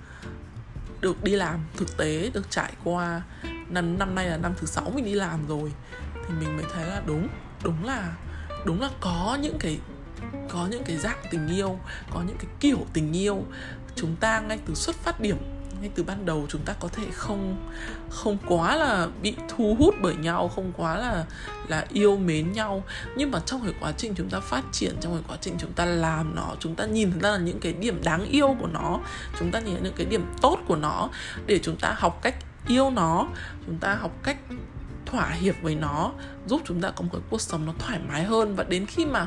được 1.00 1.24
đi 1.24 1.32
làm 1.32 1.60
thực 1.76 1.96
tế 1.96 2.30
được 2.34 2.50
trải 2.50 2.72
qua 2.84 3.22
năm 3.68 3.98
năm 3.98 4.14
nay 4.14 4.26
là 4.26 4.36
năm 4.36 4.52
thứ 4.56 4.66
sáu 4.66 4.90
mình 4.94 5.04
đi 5.04 5.14
làm 5.14 5.46
rồi 5.46 5.72
thì 6.14 6.34
mình 6.40 6.56
mới 6.56 6.66
thấy 6.74 6.86
là 6.86 7.02
đúng 7.06 7.28
đúng 7.64 7.84
là 7.84 8.16
đúng 8.64 8.80
là 8.80 8.90
có 9.00 9.38
những 9.42 9.58
cái 9.58 9.78
có 10.48 10.66
những 10.70 10.84
cái 10.84 10.96
dạng 10.96 11.18
tình 11.30 11.48
yêu 11.48 11.78
có 12.10 12.22
những 12.26 12.36
cái 12.38 12.46
kiểu 12.60 12.86
tình 12.92 13.12
yêu. 13.12 13.44
Chúng 13.96 14.16
ta 14.16 14.40
ngay 14.40 14.58
từ 14.66 14.74
xuất 14.74 14.96
phát 14.96 15.20
điểm 15.20 15.36
ngay 15.82 15.90
từ 15.94 16.02
ban 16.02 16.26
đầu 16.26 16.46
chúng 16.48 16.62
ta 16.64 16.72
có 16.80 16.88
thể 16.88 17.04
không 17.12 17.56
không 18.10 18.38
quá 18.46 18.76
là 18.76 19.08
bị 19.22 19.34
thu 19.48 19.76
hút 19.78 19.94
bởi 20.02 20.14
nhau, 20.14 20.48
không 20.48 20.72
quá 20.76 20.96
là 20.98 21.24
là 21.68 21.86
yêu 21.92 22.16
mến 22.16 22.52
nhau. 22.52 22.84
Nhưng 23.16 23.30
mà 23.30 23.40
trong 23.46 23.60
cái 23.64 23.74
quá 23.80 23.92
trình 23.96 24.14
chúng 24.16 24.30
ta 24.30 24.40
phát 24.40 24.64
triển, 24.72 24.96
trong 25.00 25.14
cái 25.14 25.22
quá 25.28 25.36
trình 25.40 25.54
chúng 25.58 25.72
ta 25.72 25.84
làm 25.84 26.34
nó, 26.34 26.54
chúng 26.60 26.74
ta 26.74 26.86
nhìn 26.86 27.20
ra 27.20 27.30
là 27.30 27.38
những 27.38 27.60
cái 27.60 27.72
điểm 27.72 28.00
đáng 28.04 28.24
yêu 28.24 28.56
của 28.60 28.66
nó, 28.66 29.00
chúng 29.38 29.50
ta 29.50 29.60
nhìn 29.60 29.82
những 29.82 29.94
cái 29.96 30.06
điểm 30.06 30.26
tốt 30.40 30.58
của 30.66 30.76
nó, 30.76 31.08
để 31.46 31.58
chúng 31.62 31.76
ta 31.76 31.94
học 31.98 32.18
cách 32.22 32.34
yêu 32.68 32.90
nó, 32.90 33.28
chúng 33.66 33.78
ta 33.78 33.94
học 33.94 34.12
cách 34.22 34.38
thỏa 35.06 35.30
hiệp 35.30 35.54
với 35.62 35.74
nó, 35.74 36.12
giúp 36.46 36.60
chúng 36.64 36.80
ta 36.80 36.90
có 36.90 37.02
một 37.02 37.08
cái 37.12 37.22
cuộc 37.30 37.40
sống 37.40 37.66
nó 37.66 37.72
thoải 37.78 37.98
mái 38.08 38.24
hơn. 38.24 38.56
Và 38.56 38.64
đến 38.64 38.86
khi 38.86 39.06
mà 39.06 39.26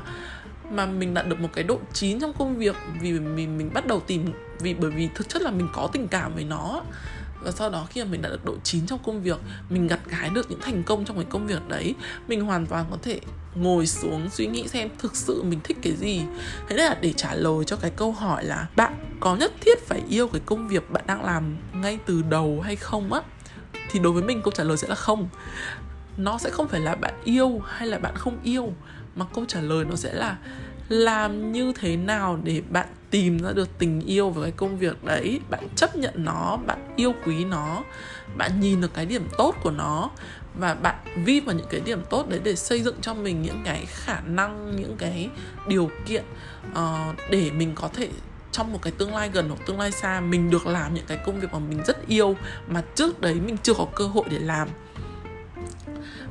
mà 0.71 0.85
mình 0.85 1.13
đạt 1.13 1.27
được 1.27 1.39
một 1.39 1.49
cái 1.53 1.63
độ 1.63 1.79
chín 1.93 2.19
trong 2.19 2.33
công 2.33 2.57
việc 2.57 2.75
vì 3.01 3.11
mình 3.11 3.57
mình 3.57 3.71
bắt 3.73 3.87
đầu 3.87 3.99
tìm, 3.99 4.25
vì 4.59 4.73
bởi 4.73 4.91
vì 4.91 5.09
thực 5.15 5.29
chất 5.29 5.41
là 5.41 5.51
mình 5.51 5.67
có 5.73 5.89
tình 5.93 6.07
cảm 6.07 6.35
với 6.35 6.43
nó. 6.43 6.81
Và 7.43 7.51
sau 7.51 7.69
đó 7.69 7.87
khi 7.89 8.03
mà 8.03 8.09
mình 8.11 8.21
đạt 8.21 8.31
được 8.31 8.45
độ 8.45 8.55
chín 8.63 8.85
trong 8.85 8.99
công 9.05 9.23
việc, 9.23 9.39
mình 9.69 9.87
gặt 9.87 9.99
gái 10.05 10.29
được 10.29 10.51
những 10.51 10.61
thành 10.61 10.83
công 10.83 11.05
trong 11.05 11.17
cái 11.17 11.25
công 11.29 11.47
việc 11.47 11.67
đấy, 11.67 11.95
mình 12.27 12.41
hoàn 12.41 12.65
toàn 12.65 12.85
có 12.91 12.97
thể 13.01 13.19
ngồi 13.55 13.87
xuống 13.87 14.29
suy 14.29 14.47
nghĩ 14.47 14.67
xem 14.67 14.89
thực 14.99 15.15
sự 15.15 15.43
mình 15.43 15.59
thích 15.63 15.77
cái 15.81 15.93
gì. 15.93 16.21
Thế 16.67 16.75
nên 16.75 16.85
là 16.85 16.97
để 17.01 17.13
trả 17.13 17.33
lời 17.33 17.65
cho 17.65 17.75
cái 17.75 17.91
câu 17.95 18.11
hỏi 18.11 18.43
là 18.43 18.67
bạn 18.75 18.93
có 19.19 19.35
nhất 19.35 19.51
thiết 19.61 19.87
phải 19.87 20.01
yêu 20.09 20.27
cái 20.27 20.41
công 20.45 20.67
việc 20.67 20.91
bạn 20.91 21.03
đang 21.07 21.25
làm 21.25 21.57
ngay 21.73 21.99
từ 22.05 22.21
đầu 22.21 22.61
hay 22.61 22.75
không 22.75 23.13
á, 23.13 23.21
thì 23.91 23.99
đối 23.99 24.13
với 24.13 24.23
mình 24.23 24.41
câu 24.41 24.51
trả 24.51 24.63
lời 24.63 24.77
sẽ 24.77 24.87
là 24.87 24.95
không. 24.95 25.29
Nó 26.17 26.37
sẽ 26.37 26.49
không 26.49 26.67
phải 26.67 26.79
là 26.79 26.95
bạn 26.95 27.13
yêu 27.23 27.61
hay 27.65 27.87
là 27.87 27.97
bạn 27.97 28.13
không 28.15 28.37
yêu 28.43 28.73
mà 29.15 29.25
câu 29.33 29.45
trả 29.47 29.61
lời 29.61 29.85
nó 29.85 29.95
sẽ 29.95 30.13
là 30.13 30.37
làm 30.89 31.51
như 31.51 31.73
thế 31.79 31.97
nào 31.97 32.39
để 32.43 32.61
bạn 32.69 32.87
tìm 33.09 33.39
ra 33.39 33.51
được 33.51 33.69
tình 33.77 34.01
yêu 34.01 34.29
với 34.29 34.43
cái 34.43 34.51
công 34.51 34.77
việc 34.77 35.03
đấy? 35.03 35.39
Bạn 35.49 35.67
chấp 35.75 35.95
nhận 35.95 36.13
nó 36.17 36.57
bạn 36.65 36.93
yêu 36.95 37.13
quý 37.25 37.45
nó 37.45 37.83
bạn 38.37 38.59
nhìn 38.59 38.81
được 38.81 38.93
cái 38.93 39.05
điểm 39.05 39.27
tốt 39.37 39.55
của 39.63 39.71
nó 39.71 40.09
và 40.59 40.73
bạn 40.73 40.95
vi 41.25 41.39
vào 41.39 41.55
những 41.55 41.67
cái 41.69 41.81
điểm 41.85 42.01
tốt 42.09 42.29
đấy 42.29 42.39
để 42.43 42.55
xây 42.55 42.81
dựng 42.81 42.95
cho 43.01 43.13
mình 43.13 43.41
những 43.41 43.61
cái 43.65 43.85
khả 43.85 44.19
năng 44.19 44.75
những 44.75 44.95
cái 44.97 45.29
điều 45.67 45.89
kiện 46.05 46.23
uh, 46.71 47.15
để 47.29 47.51
mình 47.51 47.71
có 47.75 47.87
thể 47.93 48.09
trong 48.51 48.73
một 48.73 48.79
cái 48.81 48.93
tương 48.97 49.15
lai 49.15 49.29
gần 49.33 49.49
hoặc 49.49 49.59
tương 49.65 49.79
lai 49.79 49.91
xa 49.91 50.19
mình 50.19 50.49
được 50.49 50.67
làm 50.67 50.93
những 50.93 51.05
cái 51.07 51.17
công 51.25 51.39
việc 51.39 51.53
mà 51.53 51.59
mình 51.59 51.83
rất 51.85 52.07
yêu 52.07 52.35
mà 52.67 52.83
trước 52.95 53.21
đấy 53.21 53.33
mình 53.33 53.57
chưa 53.63 53.73
có 53.73 53.87
cơ 53.95 54.07
hội 54.07 54.25
để 54.29 54.39
làm 54.39 54.67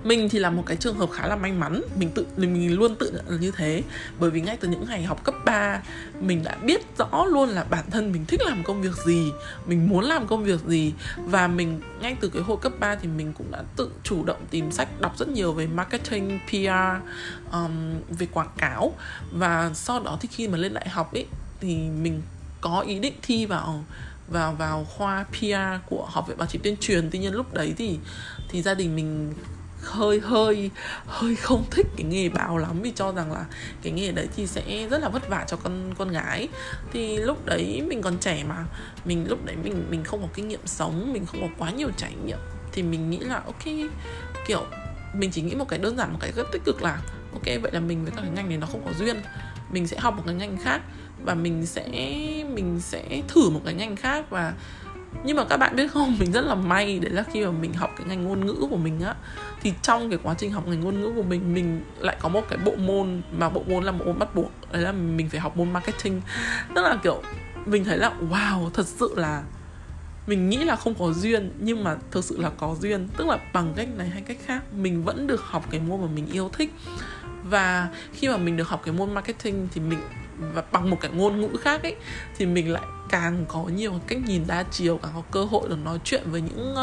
mình 0.04 0.28
thì 0.28 0.38
là 0.38 0.50
một 0.50 0.62
cái 0.66 0.76
trường 0.76 0.98
hợp 0.98 1.10
khá 1.12 1.26
là 1.26 1.36
may 1.36 1.52
mắn. 1.52 1.82
Mình 1.98 2.10
tự 2.10 2.26
mình 2.36 2.78
luôn 2.78 2.96
tự 2.96 3.10
nhận 3.10 3.24
là 3.28 3.36
như 3.38 3.50
thế. 3.56 3.82
Bởi 4.18 4.30
vì 4.30 4.40
ngay 4.40 4.56
từ 4.56 4.68
những 4.68 4.84
ngày 4.88 5.02
học 5.02 5.24
cấp 5.24 5.34
3 5.44 5.82
mình 6.20 6.42
đã 6.44 6.56
biết 6.62 6.80
rõ 6.98 7.24
luôn 7.24 7.48
là 7.48 7.64
bản 7.64 7.84
thân 7.90 8.12
mình 8.12 8.24
thích 8.26 8.40
làm 8.44 8.62
công 8.62 8.82
việc 8.82 8.96
gì 9.06 9.32
mình 9.66 9.88
muốn 9.88 10.04
làm 10.04 10.26
công 10.26 10.44
việc 10.44 10.60
gì. 10.66 10.92
Và 11.16 11.46
mình 11.46 11.80
ngay 12.00 12.16
từ 12.20 12.28
cái 12.28 12.42
hồi 12.42 12.56
cấp 12.60 12.72
3 12.80 12.96
thì 12.96 13.08
mình 13.08 13.32
cũng 13.32 13.50
đã 13.50 13.62
tự 13.76 13.90
chủ 14.02 14.24
động 14.24 14.44
tìm 14.50 14.72
sách 14.72 15.00
đọc 15.00 15.18
rất 15.18 15.28
nhiều 15.28 15.52
về 15.52 15.66
marketing 15.66 16.40
PR 16.48 17.04
um, 17.52 17.94
về 18.18 18.26
quảng 18.26 18.52
cáo. 18.58 18.92
Và 19.32 19.70
sau 19.74 20.00
đó 20.00 20.18
thì 20.20 20.28
khi 20.32 20.48
mà 20.48 20.58
lên 20.58 20.74
đại 20.74 20.88
học 20.88 21.14
ấy 21.14 21.26
thì 21.60 21.76
mình 21.76 22.22
có 22.60 22.80
ý 22.80 22.98
định 22.98 23.14
thi 23.22 23.46
vào 23.46 23.84
vào 24.28 24.54
vào 24.54 24.84
khoa 24.84 25.24
PR 25.30 25.86
của 25.86 26.06
học 26.10 26.28
viện 26.28 26.38
báo 26.38 26.48
chí 26.48 26.58
tuyên 26.58 26.76
truyền. 26.80 27.10
Tuy 27.10 27.18
nhiên 27.18 27.34
lúc 27.34 27.54
đấy 27.54 27.74
thì 27.76 27.98
thì 28.48 28.62
gia 28.62 28.74
đình 28.74 28.96
mình 28.96 29.34
hơi 29.84 30.20
hơi 30.20 30.70
hơi 31.06 31.36
không 31.36 31.64
thích 31.70 31.86
cái 31.96 32.06
nghề 32.06 32.28
báo 32.28 32.58
lắm. 32.58 32.82
Vì 32.82 32.92
cho 32.94 33.12
rằng 33.12 33.32
là 33.32 33.44
cái 33.82 33.92
nghề 33.92 34.12
đấy 34.12 34.28
thì 34.36 34.46
sẽ 34.46 34.88
rất 34.90 34.98
là 34.98 35.08
vất 35.08 35.28
vả 35.28 35.44
cho 35.48 35.56
con 35.56 35.94
con 35.98 36.08
gái. 36.08 36.48
Thì 36.92 37.16
lúc 37.16 37.46
đấy 37.46 37.82
mình 37.86 38.02
còn 38.02 38.18
trẻ 38.18 38.44
mà. 38.48 38.64
Mình, 39.04 39.26
lúc 39.28 39.44
đấy 39.44 39.56
mình 39.62 39.86
mình 39.90 40.04
không 40.04 40.22
có 40.22 40.28
kinh 40.34 40.48
nghiệm 40.48 40.66
sống, 40.66 41.12
mình 41.12 41.26
không 41.26 41.40
có 41.40 41.48
quá 41.58 41.70
nhiều 41.70 41.88
trải 41.96 42.12
nghiệm. 42.24 42.38
Thì 42.72 42.82
mình 42.82 43.10
nghĩ 43.10 43.18
là, 43.18 43.42
ok, 43.46 43.64
kiểu, 44.46 44.66
mình 45.14 45.30
chỉ 45.30 45.42
nghĩ 45.42 45.54
một 45.54 45.68
cái 45.68 45.78
đơn 45.78 45.96
giản, 45.96 46.12
một 46.12 46.18
cái 46.20 46.32
rất 46.32 46.46
tích 46.52 46.62
cực 46.64 46.82
là, 46.82 46.98
ok, 47.32 47.44
vậy 47.44 47.72
là 47.72 47.80
mình 47.80 48.04
với 48.04 48.12
các 48.16 48.22
cái 48.22 48.30
ngành 48.30 48.48
này 48.48 48.58
nó 48.58 48.66
không 48.66 48.84
có 48.84 48.92
duyên. 48.98 49.16
Mình 49.70 49.86
sẽ 49.86 49.98
học 49.98 50.16
một 50.16 50.22
cái 50.26 50.34
ngành 50.34 50.56
khác 50.56 50.80
và 51.24 51.34
mình 51.34 51.66
sẽ 51.66 51.88
mình 52.54 52.80
sẽ 52.80 53.22
thử 53.28 53.50
một 53.50 53.60
cái 53.64 53.74
ngành 53.74 53.96
khác 53.96 54.30
và 54.30 54.54
nhưng 55.24 55.36
mà 55.36 55.44
các 55.44 55.56
bạn 55.56 55.76
biết 55.76 55.92
không, 55.92 56.16
mình 56.18 56.32
rất 56.32 56.40
là 56.40 56.54
may 56.54 56.98
đấy 56.98 57.10
là 57.10 57.22
khi 57.32 57.44
mà 57.44 57.50
mình 57.50 57.74
học 57.74 57.90
cái 57.96 58.06
ngành 58.06 58.24
ngôn 58.24 58.46
ngữ 58.46 58.66
của 58.70 58.76
mình 58.76 59.00
á, 59.00 59.14
thì 59.62 59.72
trong 59.82 60.10
cái 60.10 60.18
quá 60.22 60.34
trình 60.38 60.52
học 60.52 60.68
ngành 60.68 60.80
ngôn 60.80 61.00
ngữ 61.00 61.12
của 61.16 61.22
mình 61.22 61.54
mình 61.54 61.84
lại 61.98 62.16
có 62.20 62.28
một 62.28 62.40
cái 62.48 62.58
bộ 62.64 62.72
môn 62.76 63.22
mà 63.38 63.48
bộ 63.48 63.62
môn 63.68 63.84
là 63.84 63.92
bộ 63.92 64.04
môn 64.04 64.18
bắt 64.18 64.34
buộc, 64.34 64.50
đấy 64.72 64.82
là 64.82 64.92
mình 64.92 65.28
phải 65.28 65.40
học 65.40 65.56
môn 65.56 65.72
marketing. 65.72 66.20
Tức 66.74 66.82
là, 66.82 66.98
kiểu, 67.02 67.22
mình 67.66 67.84
thấy 67.84 67.98
là, 67.98 68.12
wow, 68.30 68.70
thật 68.70 68.86
sự 68.86 69.14
là 69.16 69.42
mình 70.26 70.48
nghĩ 70.50 70.56
là 70.56 70.76
không 70.76 70.94
có 70.94 71.12
duyên, 71.12 71.52
nhưng 71.58 71.84
mà 71.84 71.96
thực 72.10 72.24
sự 72.24 72.40
là 72.40 72.50
có 72.50 72.76
duyên. 72.80 73.08
Tức 73.16 73.26
là 73.28 73.38
bằng 73.52 73.72
cách 73.76 73.88
này 73.96 74.08
hay 74.08 74.22
cách 74.22 74.38
khác, 74.46 74.62
mình 74.74 75.04
vẫn 75.04 75.26
được 75.26 75.40
học 75.42 75.64
cái 75.70 75.80
môn 75.80 76.00
mà 76.00 76.06
mình 76.14 76.26
yêu 76.26 76.50
thích. 76.52 76.74
Và 77.42 77.88
khi 78.12 78.28
mà 78.28 78.36
mình 78.36 78.56
được 78.56 78.68
học 78.68 78.82
cái 78.84 78.94
môn 78.94 79.14
marketing 79.14 79.68
thì 79.74 79.80
mình 79.80 79.98
và 80.38 80.62
bằng 80.72 80.90
một 80.90 80.96
cái 81.00 81.10
ngôn 81.14 81.40
ngữ 81.40 81.56
khác 81.60 81.82
ấy 81.82 81.96
thì 82.36 82.46
mình 82.46 82.72
lại 82.72 82.82
càng 83.08 83.44
có 83.48 83.62
nhiều 83.62 84.00
cách 84.06 84.18
nhìn 84.26 84.44
đa 84.46 84.62
chiều 84.62 84.98
càng 85.02 85.12
có 85.14 85.22
cơ 85.30 85.44
hội 85.44 85.68
được 85.68 85.78
nói 85.84 85.98
chuyện 86.04 86.22
với 86.26 86.40
những 86.40 86.74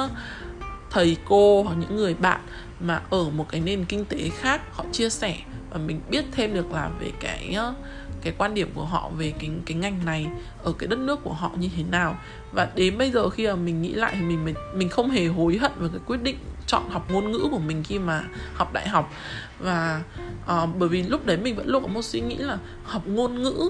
thầy 0.89 1.17
cô 1.25 1.63
hoặc 1.63 1.75
những 1.79 1.95
người 1.95 2.13
bạn 2.13 2.41
mà 2.79 3.01
ở 3.09 3.29
một 3.29 3.45
cái 3.49 3.61
nền 3.61 3.85
kinh 3.85 4.05
tế 4.05 4.29
khác 4.29 4.61
họ 4.71 4.85
chia 4.91 5.09
sẻ. 5.09 5.37
Và 5.69 5.77
mình 5.77 6.01
biết 6.09 6.25
thêm 6.31 6.53
được 6.53 6.71
là 6.71 6.89
về 6.99 7.11
cái 7.19 7.55
uh, 7.69 7.75
cái 8.21 8.33
quan 8.37 8.53
điểm 8.53 8.71
của 8.73 8.85
họ 8.85 9.09
về 9.17 9.33
cái 9.39 9.49
cái 9.65 9.77
ngành 9.77 10.05
này 10.05 10.27
ở 10.63 10.73
cái 10.77 10.87
đất 10.87 10.99
nước 10.99 11.19
của 11.23 11.33
họ 11.33 11.51
như 11.55 11.69
thế 11.75 11.83
nào. 11.83 12.17
Và 12.51 12.69
đến 12.75 12.97
bây 12.97 13.11
giờ 13.11 13.29
khi 13.29 13.47
mà 13.47 13.55
mình 13.55 13.81
nghĩ 13.81 13.93
lại 13.93 14.13
thì 14.15 14.21
mình 14.21 14.45
mình, 14.45 14.55
mình 14.75 14.89
không 14.89 15.09
hề 15.09 15.27
hối 15.27 15.57
hận 15.57 15.71
về 15.77 15.87
cái 15.91 16.01
quyết 16.05 16.23
định 16.23 16.37
chọn 16.67 16.89
học 16.89 17.11
ngôn 17.11 17.31
ngữ 17.31 17.47
của 17.51 17.59
mình 17.59 17.83
khi 17.83 17.99
mà 17.99 18.23
học 18.53 18.73
đại 18.73 18.89
học. 18.89 19.13
Và 19.59 20.01
uh, 20.43 20.69
bởi 20.77 20.89
vì 20.89 21.03
lúc 21.03 21.25
đấy 21.25 21.37
mình 21.37 21.55
vẫn 21.55 21.67
luôn 21.67 21.83
có 21.83 21.87
một 21.87 22.01
suy 22.01 22.21
nghĩ 22.21 22.35
là 22.35 22.57
học 22.83 23.07
ngôn 23.07 23.43
ngữ 23.43 23.69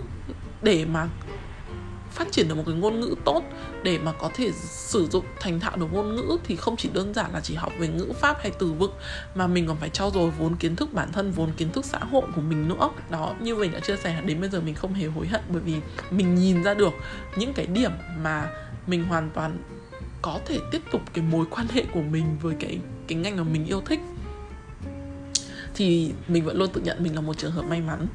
để 0.62 0.86
mà 0.86 1.08
phát 2.12 2.32
triển 2.32 2.48
được 2.48 2.56
một 2.56 2.63
cái 2.65 2.75
ngôn 2.75 3.00
ngữ 3.00 3.15
tốt 3.25 3.44
để 3.84 3.98
mà 3.98 4.12
có 4.12 4.30
thể 4.34 4.51
sử 4.62 5.08
dụng 5.08 5.25
thành 5.39 5.60
thạo 5.60 5.77
được 5.77 5.94
ngôn 5.94 6.15
ngữ 6.15 6.38
thì 6.44 6.56
không 6.56 6.77
chỉ 6.77 6.89
đơn 6.94 7.13
giản 7.13 7.34
là 7.34 7.39
chỉ 7.39 7.56
học 7.56 7.74
về 7.80 7.88
ngữ 7.88 8.08
pháp 8.20 8.38
hay 8.41 8.51
từ 8.60 8.72
vựng, 8.72 8.94
mà 9.36 9.48
mình 9.48 9.68
còn 9.68 9.77
phải 9.77 9.89
trau 9.89 10.12
dồi 10.12 10.32
vốn 10.32 10.56
kiến 10.56 10.75
thức 10.75 10.94
bản 10.94 11.12
thân, 11.12 11.32
vốn 11.32 11.51
kiến 11.58 11.72
thức 11.72 11.86
xã 11.86 12.00
hội 12.00 12.24
của 12.36 12.41
mình 12.41 12.68
nữa. 12.68 12.89
Đó, 13.10 13.34
như 13.39 13.56
mình 13.56 13.72
đã 13.72 13.80
chia 13.80 13.98
sẻ, 13.98 14.22
đến 14.25 14.41
bây 14.41 14.50
giờ 14.50 14.62
mình 14.62 14.75
không 14.75 14.94
hề 14.94 15.08
hối 15.08 15.27
hận 15.27 15.41
bởi 15.50 15.62
vì 15.62 15.75
mình 16.12 16.36
nhìn 16.36 16.63
ra 16.63 16.74
được 16.74 16.94
những 17.36 17.53
cái 17.53 17.65
điểm 17.65 17.91
mà 18.22 18.48
mình 18.88 19.03
hoàn 19.03 19.30
toàn 19.34 19.58
có 20.22 20.39
thể 20.46 20.60
tiếp 20.72 20.82
tục 20.91 21.01
cái 21.13 21.24
mối 21.32 21.46
quan 21.50 21.68
hệ 21.68 21.86
của 21.94 22.01
mình 22.01 22.38
với 22.41 22.56
cái 22.60 22.80
cái 23.08 23.18
ngành 23.18 23.38
mà 23.38 23.44
mình 23.44 23.65
yêu 23.65 23.82
thích. 23.82 24.00
Thì 25.75 26.13
mình 26.27 26.46
vẫn 26.46 26.58
luôn 26.58 26.70
tự 26.74 26.82
nhận 26.82 27.03
mình 27.03 27.15
là 27.15 27.22
một 27.22 27.38
trường 27.38 27.51
hợp 27.51 27.65
may 27.65 27.82
mắn 27.82 28.08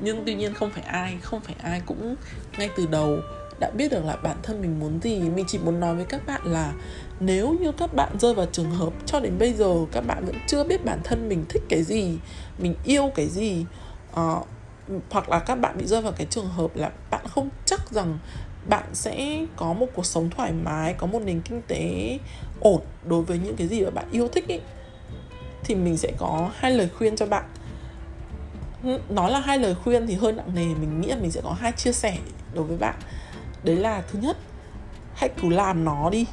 nhưng 0.00 0.22
tuy 0.26 0.34
nhiên 0.34 0.54
không 0.54 0.70
phải 0.70 0.82
ai 0.82 1.18
không 1.22 1.40
phải 1.40 1.54
ai 1.62 1.82
cũng 1.86 2.16
ngay 2.58 2.70
từ 2.76 2.86
đầu 2.86 3.18
đã 3.60 3.70
biết 3.70 3.90
được 3.90 4.04
là 4.04 4.16
bản 4.16 4.36
thân 4.42 4.62
mình 4.62 4.80
muốn 4.80 5.00
gì. 5.02 5.20
Mình 5.20 5.44
chỉ 5.48 5.58
muốn 5.58 5.80
nói 5.80 5.94
với 5.94 6.04
các 6.04 6.26
bạn 6.26 6.40
là 6.44 6.72
nếu 7.20 7.56
như 7.60 7.72
các 7.72 7.94
bạn 7.94 8.18
rơi 8.20 8.34
vào 8.34 8.46
trường 8.52 8.70
hợp 8.70 8.92
cho 9.06 9.20
đến 9.20 9.38
bây 9.38 9.52
giờ 9.52 9.74
các 9.92 10.00
bạn 10.06 10.24
vẫn 10.24 10.36
chưa 10.46 10.64
biết 10.64 10.84
bản 10.84 11.00
thân 11.04 11.28
mình 11.28 11.44
thích 11.48 11.62
cái 11.68 11.82
gì 11.82 12.18
mình 12.58 12.74
yêu 12.84 13.10
cái 13.14 13.28
gì 13.28 13.64
uh, 14.12 14.46
hoặc 15.10 15.28
là 15.28 15.38
các 15.38 15.54
bạn 15.54 15.78
bị 15.78 15.86
rơi 15.86 16.02
vào 16.02 16.12
cái 16.12 16.26
trường 16.30 16.48
hợp 16.48 16.76
là 16.76 16.90
bạn 17.10 17.26
không 17.28 17.48
chắc 17.64 17.90
rằng 17.90 18.18
bạn 18.68 18.84
sẽ 18.92 19.46
có 19.56 19.72
một 19.72 19.86
cuộc 19.94 20.06
sống 20.06 20.30
thoải 20.30 20.52
mái 20.52 20.94
có 20.94 21.06
một 21.06 21.22
nền 21.24 21.40
kinh 21.40 21.62
tế 21.68 22.18
ổn 22.60 22.80
đối 23.04 23.22
với 23.22 23.38
những 23.38 23.56
cái 23.56 23.66
gì 23.66 23.82
mà 23.82 23.90
bạn 23.90 24.04
yêu 24.12 24.28
thích 24.28 24.46
ý 24.46 24.60
thì 25.64 25.74
mình 25.74 25.96
sẽ 25.96 26.12
có 26.18 26.50
hai 26.54 26.72
lời 26.72 26.88
khuyên 26.98 27.16
cho 27.16 27.26
bạn 27.26 27.44
nói 29.08 29.30
là 29.30 29.40
hai 29.40 29.58
lời 29.58 29.74
khuyên 29.74 30.06
thì 30.06 30.14
hơi 30.14 30.32
nặng 30.32 30.54
nề 30.54 30.64
mình 30.64 31.00
nghĩ 31.00 31.08
là 31.08 31.16
mình 31.16 31.30
sẽ 31.30 31.40
có 31.40 31.52
hai 31.52 31.72
chia 31.72 31.92
sẻ 31.92 32.18
đối 32.54 32.64
với 32.64 32.76
bạn. 32.76 32.94
Đấy 33.62 33.76
là 33.76 34.02
thứ 34.10 34.18
nhất 34.18 34.36
hãy 35.14 35.30
cứ 35.42 35.48
làm 35.48 35.84
nó 35.84 36.10
đi. 36.10 36.26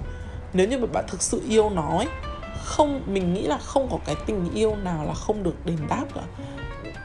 Nếu 0.54 0.68
như 0.68 0.78
mà 0.78 0.88
bạn 0.94 1.06
thực 1.08 1.22
sự 1.22 1.42
yêu 1.50 1.70
nó 1.70 1.98
ấy 1.98 2.08
không 2.64 3.02
mình 3.06 3.34
nghĩ 3.34 3.48
là 3.48 3.58
không 3.58 3.88
có 3.92 3.98
cái 4.06 4.16
tình 4.26 4.54
yêu 4.54 4.76
nào 4.76 5.06
là 5.06 5.14
không 5.14 5.44
được 5.44 5.66
đền 5.66 5.78
đáp 5.90 6.06
cả. 6.16 6.22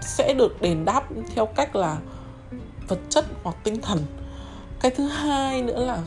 Sẽ 0.00 0.34
được 0.34 0.62
đền 0.62 0.84
đáp 0.84 1.04
theo 1.34 1.46
cách 1.46 1.76
là 1.76 1.96
vật 2.88 2.98
chất 3.08 3.24
hoặc 3.42 3.56
tinh 3.64 3.80
thần. 3.80 3.98
Cái 4.80 4.90
thứ 4.90 5.08
hai 5.08 5.62
nữa 5.62 5.84
là 5.84 5.98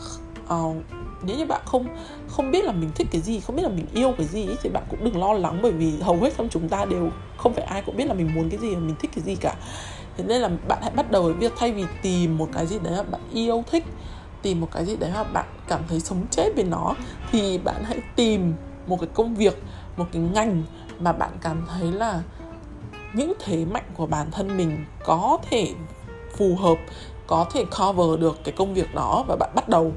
uh, 0.56 0.76
nếu 1.24 1.38
như 1.38 1.46
bạn 1.46 1.62
không 1.66 1.88
không 2.28 2.52
biết 2.52 2.64
là 2.66 2.72
mình 2.72 2.92
thích 2.96 3.08
cái 3.12 3.22
gì, 3.22 3.40
không 3.40 3.56
biết 3.56 3.64
là 3.64 3.70
mình 3.70 3.86
yêu 3.94 4.14
cái 4.18 4.28
gì 4.28 4.48
thì 4.64 4.70
bạn 4.70 4.84
cũng 4.90 5.04
đừng 5.04 5.18
lo 5.18 5.34
lắng, 5.34 5.60
bởi 5.62 5.72
vì 5.72 6.00
hầu 6.02 6.18
hết 6.18 6.34
trong 6.38 6.50
chúng 6.50 6.70
ta 6.70 6.86
đều 6.86 7.10
không 7.38 7.54
phải 7.54 7.64
ai 7.64 7.84
cũng 7.86 7.98
biết 7.98 8.06
là 8.06 8.14
mình 8.14 8.36
muốn 8.36 8.50
cái 8.50 8.60
gì 8.60 8.74
và 8.74 8.80
mình 8.80 8.96
thích 9.00 9.12
cái 9.16 9.24
gì 9.24 9.36
cả. 9.36 9.56
Thế 10.18 10.24
nên 10.28 10.42
là 10.42 10.50
bạn 10.68 10.80
hãy 10.82 10.92
bắt 10.96 11.12
đầu 11.12 11.24
với 11.24 11.34
việc 11.34 11.54
thay 11.58 11.72
vì 11.72 11.86
tìm 12.02 12.38
một 12.38 12.48
cái 12.54 12.68
gì 12.68 12.80
đấy 12.84 12.94
mà 12.98 13.04
bạn 13.04 13.22
yêu 13.34 13.64
thích, 13.72 13.84
tìm 14.42 14.62
một 14.62 14.68
cái 14.72 14.86
gì 14.86 14.96
đấy 14.96 15.12
mà 15.14 15.24
bạn 15.24 15.46
cảm 15.68 15.82
thấy 15.90 16.00
sống 16.00 16.26
chết 16.32 16.50
về 16.56 16.64
nó, 16.64 16.94
thì 17.32 17.58
bạn 17.58 17.84
hãy 17.84 18.00
tìm 18.16 18.54
một 18.88 19.00
cái 19.00 19.10
công 19.14 19.36
việc, 19.36 19.64
một 19.98 20.06
cái 20.12 20.22
ngành 20.22 20.64
mà 21.00 21.14
bạn 21.14 21.32
cảm 21.42 21.68
thấy 21.68 21.92
là 21.92 22.22
những 23.14 23.34
thế 23.40 23.66
mạnh 23.66 23.86
của 23.94 24.06
bản 24.06 24.32
thân 24.32 24.58
mình 24.58 24.86
có 25.06 25.38
thể 25.50 25.74
phù 26.38 26.56
hợp, 26.56 26.78
có 27.28 27.46
thể 27.54 27.66
cover 27.78 28.20
được 28.20 28.40
cái 28.44 28.54
công 28.58 28.74
việc 28.74 28.96
đó 28.96 29.24
và 29.28 29.36
bạn 29.36 29.50
bắt 29.56 29.70
đầu 29.70 29.92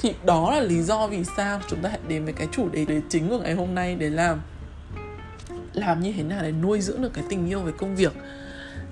thì 0.00 0.14
đó 0.24 0.50
là 0.50 0.60
lý 0.60 0.82
do 0.82 1.06
vì 1.06 1.24
sao 1.36 1.60
chúng 1.68 1.82
ta 1.82 1.88
hãy 1.88 1.98
đến 2.08 2.24
với 2.24 2.32
cái 2.32 2.48
chủ 2.52 2.68
đề 2.68 2.86
chính 3.08 3.28
của 3.28 3.38
ngày 3.38 3.54
hôm 3.54 3.74
nay 3.74 3.94
để 3.94 4.10
làm. 4.10 4.40
Làm 5.72 6.00
như 6.00 6.12
thế 6.12 6.22
nào 6.22 6.42
để 6.42 6.52
nuôi 6.52 6.80
dưỡng 6.80 7.02
được 7.02 7.12
cái 7.14 7.24
tình 7.28 7.48
yêu 7.48 7.60
về 7.60 7.72
công 7.78 7.96
việc. 7.96 8.12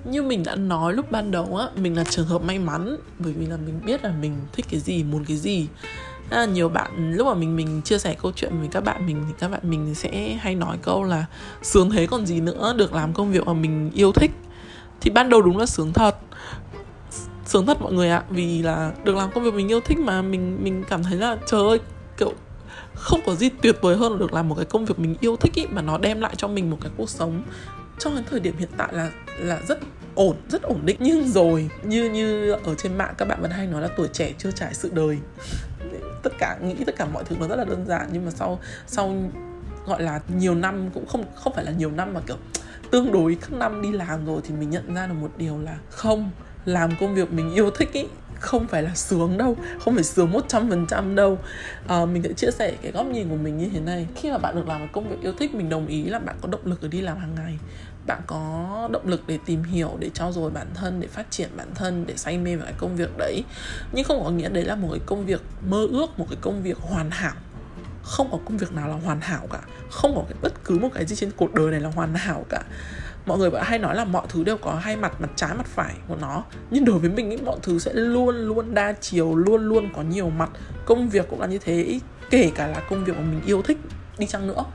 Như 0.05 0.23
mình 0.23 0.43
đã 0.43 0.55
nói 0.55 0.93
lúc 0.93 1.11
ban 1.11 1.31
đầu 1.31 1.55
á 1.55 1.67
mình 1.75 1.97
là 1.97 2.03
trường 2.03 2.25
hợp 2.25 2.41
may 2.41 2.59
mắn 2.59 2.97
bởi 3.19 3.33
vì 3.33 3.45
là 3.45 3.57
mình 3.57 3.81
biết 3.85 4.03
là 4.03 4.11
mình 4.21 4.35
thích 4.53 4.65
cái 4.71 4.79
gì 4.79 5.03
muốn 5.03 5.25
cái 5.25 5.37
gì. 5.37 5.67
À, 6.29 6.45
nhiều 6.45 6.69
bạn 6.69 7.13
lúc 7.13 7.27
mà 7.27 7.33
mình 7.33 7.55
mình 7.55 7.81
chia 7.81 7.97
sẻ 7.97 8.15
câu 8.21 8.31
chuyện 8.35 8.59
với 8.59 8.67
các 8.71 8.83
bạn 8.83 9.05
mình 9.05 9.23
thì 9.27 9.33
các 9.39 9.47
bạn 9.47 9.61
mình 9.63 9.95
sẽ 9.95 10.37
hay 10.41 10.55
nói 10.55 10.77
câu 10.81 11.03
là 11.03 11.25
sướng 11.61 11.91
thế 11.91 12.07
còn 12.07 12.25
gì 12.25 12.41
nữa 12.41 12.73
được 12.77 12.93
làm 12.93 13.13
công 13.13 13.31
việc 13.31 13.47
mà 13.47 13.53
mình 13.53 13.91
yêu 13.93 14.11
thích. 14.11 14.31
Thì 15.01 15.11
ban 15.11 15.29
đầu 15.29 15.41
đúng 15.41 15.57
là 15.57 15.65
sướng 15.65 15.93
thật 15.93 16.15
sướng 17.49 17.65
thật 17.65 17.81
mọi 17.81 17.93
người 17.93 18.09
ạ. 18.09 18.23
Vì 18.29 18.61
là 18.61 18.91
được 19.03 19.15
làm 19.15 19.31
công 19.31 19.43
việc 19.43 19.53
mình 19.53 19.67
yêu 19.67 19.79
thích 19.79 19.97
mà, 19.97 20.21
mình 20.21 20.63
mình 20.63 20.83
cảm 20.89 21.03
thấy 21.03 21.17
là, 21.17 21.37
trời 21.47 21.67
ơi, 21.67 21.79
kiểu, 22.17 22.33
không 22.95 23.19
có 23.25 23.35
gì 23.35 23.49
tuyệt 23.49 23.75
vời 23.81 23.95
hơn 23.95 24.11
là 24.11 24.17
được 24.19 24.33
làm 24.33 24.49
một 24.49 24.55
cái 24.55 24.65
công 24.65 24.85
việc 24.85 24.99
mình 24.99 25.15
yêu 25.19 25.35
thích 25.35 25.53
ý, 25.55 25.65
mà 25.69 25.81
nó 25.81 25.97
đem 25.97 26.21
lại 26.21 26.33
cho 26.37 26.47
mình 26.47 26.69
một 26.69 26.77
cái 26.81 26.91
cuộc 26.97 27.09
sống 27.09 27.43
trong 27.99 28.15
cái 28.15 28.23
thời 28.29 28.39
điểm 28.39 28.57
hiện 28.57 28.69
tại 28.77 28.87
là 28.91 29.11
là 29.39 29.59
rất 29.67 29.79
ổn 30.15 30.35
rất 30.49 30.61
ổn 30.61 30.79
định. 30.85 30.97
Nhưng 30.99 31.27
rồi, 31.27 31.69
như 31.83 32.09
như 32.09 32.51
ở 32.51 32.75
trên 32.75 32.97
mạng, 32.97 33.13
các 33.17 33.27
bạn 33.27 33.41
vẫn 33.41 33.51
hay 33.51 33.67
nói 33.67 33.81
là 33.81 33.87
tuổi 33.97 34.07
trẻ 34.13 34.33
chưa 34.37 34.51
trải 34.51 34.73
sự 34.73 34.91
đời. 34.93 35.17
Tất 36.23 36.33
cả, 36.37 36.57
nghĩ 36.61 36.75
tất 36.85 36.95
cả 36.95 37.05
mọi 37.05 37.23
thứ 37.23 37.35
nó 37.39 37.47
rất 37.47 37.55
là 37.55 37.65
đơn 37.65 37.85
giản, 37.85 38.09
nhưng 38.11 38.25
mà 38.25 38.31
sau 38.31 38.59
sau 38.87 39.15
gọi 39.85 40.01
là 40.01 40.19
nhiều 40.37 40.55
năm 40.55 40.89
cũng 40.93 41.05
không 41.05 41.25
không 41.35 41.53
phải 41.53 41.65
là 41.65 41.71
nhiều 41.71 41.91
năm 41.91 42.13
mà, 42.13 42.19
kiểu, 42.27 42.37
tương 42.91 43.11
đối 43.11 43.35
các 43.35 43.51
năm 43.51 43.81
đi 43.81 43.91
làm 43.91 44.25
rồi 44.25 44.41
thì 44.43 44.53
mình 44.55 44.69
nhận 44.69 44.93
ra 44.93 45.07
được 45.07 45.13
một 45.13 45.31
điều 45.37 45.59
là 45.59 45.77
không 45.89 46.31
làm 46.69 46.91
công 46.99 47.15
việc 47.15 47.33
mình 47.33 47.53
yêu 47.53 47.71
thích 47.71 47.93
ý 47.93 48.05
không 48.39 48.67
phải 48.67 48.83
là 48.83 48.95
sướng 48.95 49.37
đâu 49.37 49.57
không 49.79 49.95
phải 49.95 50.03
sướng 50.03 50.31
một 50.31 50.45
trăm 50.47 50.69
phần 50.69 50.85
trăm 50.87 51.15
đâu. 51.15 51.37
À, 51.87 52.05
mình 52.05 52.23
sẽ 52.23 52.33
chia 52.33 52.51
sẻ 52.51 52.73
cái 52.81 52.91
góc 52.91 53.05
nhìn 53.05 53.29
của 53.29 53.35
mình 53.35 53.57
như 53.57 53.69
thế 53.73 53.79
này. 53.79 54.07
Khi 54.15 54.31
mà 54.31 54.37
bạn 54.37 54.55
được 54.55 54.67
làm 54.67 54.81
một 54.81 54.87
công 54.91 55.09
việc 55.09 55.15
yêu 55.21 55.33
thích 55.39 55.55
mình 55.55 55.69
đồng 55.69 55.87
ý 55.87 56.03
là 56.03 56.19
bạn 56.19 56.35
có 56.41 56.47
động 56.47 56.61
lực 56.63 56.81
để 56.81 56.87
đi 56.87 57.01
làm 57.01 57.17
hàng 57.17 57.35
ngày. 57.35 57.57
Bạn 58.07 58.21
có 58.27 58.89
động 58.91 59.07
lực 59.07 59.23
để 59.27 59.39
tìm 59.45 59.63
hiểu 59.63 59.97
để 59.99 60.09
trau 60.09 60.31
dồi 60.31 60.51
bản 60.51 60.67
thân 60.73 60.99
để 60.99 61.07
phát 61.07 61.31
triển 61.31 61.49
bản 61.55 61.67
thân 61.75 62.05
để 62.07 62.15
say 62.17 62.37
mê 62.37 62.55
vào 62.55 62.65
cái 62.65 62.75
công 62.77 62.95
việc 62.95 63.17
đấy. 63.17 63.43
Nhưng 63.91 64.03
không 64.03 64.23
có 64.23 64.29
nghĩa 64.29 64.49
đấy 64.49 64.65
là 64.65 64.75
một 64.75 64.87
cái 64.91 65.01
công 65.05 65.25
việc 65.25 65.41
mơ 65.69 65.87
ước 65.91 66.19
một 66.19 66.25
cái 66.29 66.37
công 66.41 66.63
việc 66.63 66.77
hoàn 66.77 67.11
hảo. 67.11 67.35
Không 68.03 68.31
có 68.31 68.37
công 68.45 68.57
việc 68.57 68.71
nào 68.73 68.87
là 68.87 68.95
hoàn 68.95 69.21
hảo 69.21 69.47
cả. 69.51 69.59
Không 69.91 70.15
có 70.15 70.23
cái 70.29 70.37
bất 70.41 70.63
cứ 70.63 70.79
một 70.79 70.89
cái 70.93 71.05
gì 71.05 71.15
trên 71.15 71.31
cuộc 71.37 71.53
đời 71.53 71.71
này 71.71 71.79
là 71.79 71.89
hoàn 71.89 72.13
hảo 72.15 72.45
cả 72.49 72.63
mọi 73.29 73.37
người 73.37 73.49
vẫn 73.49 73.63
hay 73.63 73.79
nói 73.79 73.95
là 73.95 74.05
mọi 74.05 74.25
thứ 74.29 74.43
đều 74.43 74.57
có 74.57 74.73
hai 74.73 74.95
mặt 74.95 75.21
mặt 75.21 75.29
trái 75.35 75.53
mặt 75.57 75.65
phải 75.65 75.95
của 76.07 76.15
nó. 76.21 76.43
Nhưng 76.71 76.85
đối 76.85 76.99
với 76.99 77.09
mình 77.09 77.29
ý, 77.29 77.37
mọi 77.37 77.57
thứ 77.61 77.79
sẽ 77.79 77.93
luôn 77.93 78.35
luôn 78.35 78.73
đa 78.73 78.93
chiều 79.01 79.35
luôn 79.35 79.61
luôn 79.61 79.89
có 79.95 80.01
nhiều 80.01 80.29
mặt. 80.29 80.49
Công 80.85 81.09
việc 81.09 81.29
cũng 81.29 81.41
là 81.41 81.47
như 81.47 81.57
thế 81.57 81.99
kể 82.29 82.51
cả 82.55 82.67
là 82.67 82.81
công 82.89 83.05
việc 83.05 83.17
mà 83.17 83.21
mình 83.21 83.41
yêu 83.45 83.61
thích 83.61 83.77
đi 84.17 84.25
chăng 84.27 84.47
nữa 84.47 84.65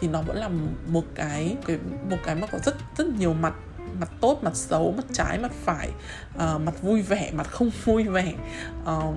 thì 0.00 0.08
nó 0.08 0.22
vẫn 0.22 0.36
là 0.36 0.50
một 0.86 1.04
cái 1.14 1.56
cái 1.66 1.78
một 2.10 2.16
cái 2.24 2.34
mà 2.34 2.46
có 2.46 2.58
rất 2.58 2.76
rất 2.96 3.06
nhiều 3.06 3.32
mặt. 3.34 3.54
Mặt 4.00 4.10
tốt 4.20 4.38
mặt 4.42 4.56
xấu 4.56 4.94
mặt 4.96 5.04
trái 5.12 5.38
mặt 5.38 5.52
phải 5.64 5.88
uh, 6.34 6.60
mặt 6.60 6.82
vui 6.82 7.02
vẻ 7.02 7.30
mặt 7.34 7.50
không 7.50 7.70
vui 7.84 8.04
vẻ 8.04 8.32
uh, 8.82 9.14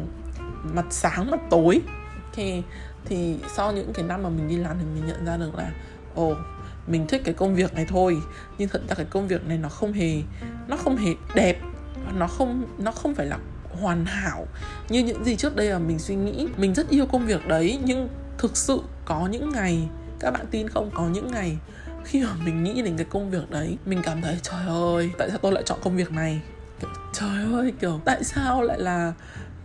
mặt 0.74 0.86
sáng 0.90 1.32
mặt 1.32 1.40
tối. 1.50 1.82
Thì 2.34 2.64
thì 3.06 3.40
sau 3.56 3.72
những 3.72 3.94
cái 3.94 4.06
năm 4.06 4.24
mà 4.24 4.30
mình 4.30 4.48
đi 4.48 4.58
làm 4.58 4.78
thì 4.80 4.86
mình 4.86 5.08
nhận 5.08 5.26
ra 5.26 5.38
được 5.38 5.56
là 5.56 5.72
ồ 6.16 6.32
oh, 6.32 6.38
mình 6.88 7.08
thích 7.08 7.22
cái 7.26 7.34
công 7.34 7.56
việc 7.56 7.74
này 7.74 7.86
thôi, 7.90 8.18
nhưng 8.58 8.70
thật 8.70 8.82
ra 8.90 8.96
cái 8.96 9.06
công 9.10 9.28
việc 9.28 9.48
này 9.48 9.58
nó 9.58 9.70
không 9.70 9.94
hề, 9.94 10.22
nó 10.68 10.78
không 10.78 10.98
hề 10.98 11.14
đẹp, 11.36 11.60
nó 12.18 12.28
không 12.28 12.66
nó 12.78 12.92
không 12.92 13.16
phải 13.16 13.26
là 13.26 13.38
hoàn 13.82 14.06
hảo 14.06 14.48
như 14.90 15.04
những 15.04 15.24
gì 15.24 15.36
trước 15.36 15.56
đây 15.56 15.68
là 15.68 15.80
mình 15.80 16.00
suy 16.00 16.16
nghĩ. 16.16 16.48
Mình 16.58 16.74
rất 16.74 16.90
yêu 16.90 17.06
công 17.06 17.26
việc 17.26 17.48
đấy, 17.48 17.80
nhưng 17.84 18.10
thực 18.38 18.58
sự 18.58 18.80
có 19.06 19.28
những 19.28 19.50
ngày, 19.50 19.88
các 20.20 20.32
bạn 20.32 20.46
tin 20.52 20.70
không? 20.70 20.92
Có 20.94 21.08
những 21.08 21.32
ngày 21.32 21.58
khi 22.04 22.24
mà 22.24 22.30
mình 22.46 22.64
nghĩ 22.64 22.82
đến 22.82 22.98
cái 22.98 23.06
công 23.10 23.32
việc 23.32 23.52
đấy, 23.52 23.78
mình 23.86 24.02
cảm 24.04 24.22
thấy, 24.22 24.38
trời 24.42 24.68
ơi, 24.68 25.12
tại 25.18 25.30
sao 25.30 25.38
tôi 25.42 25.52
lại 25.52 25.64
chọn 25.66 25.80
công 25.84 25.98
việc 25.98 26.12
này? 26.12 26.42
Trời 27.14 27.54
ơi, 27.54 27.74
kiểu, 27.80 28.00
tại 28.06 28.24
sao 28.24 28.62
lại 28.62 28.80
là 28.80 29.14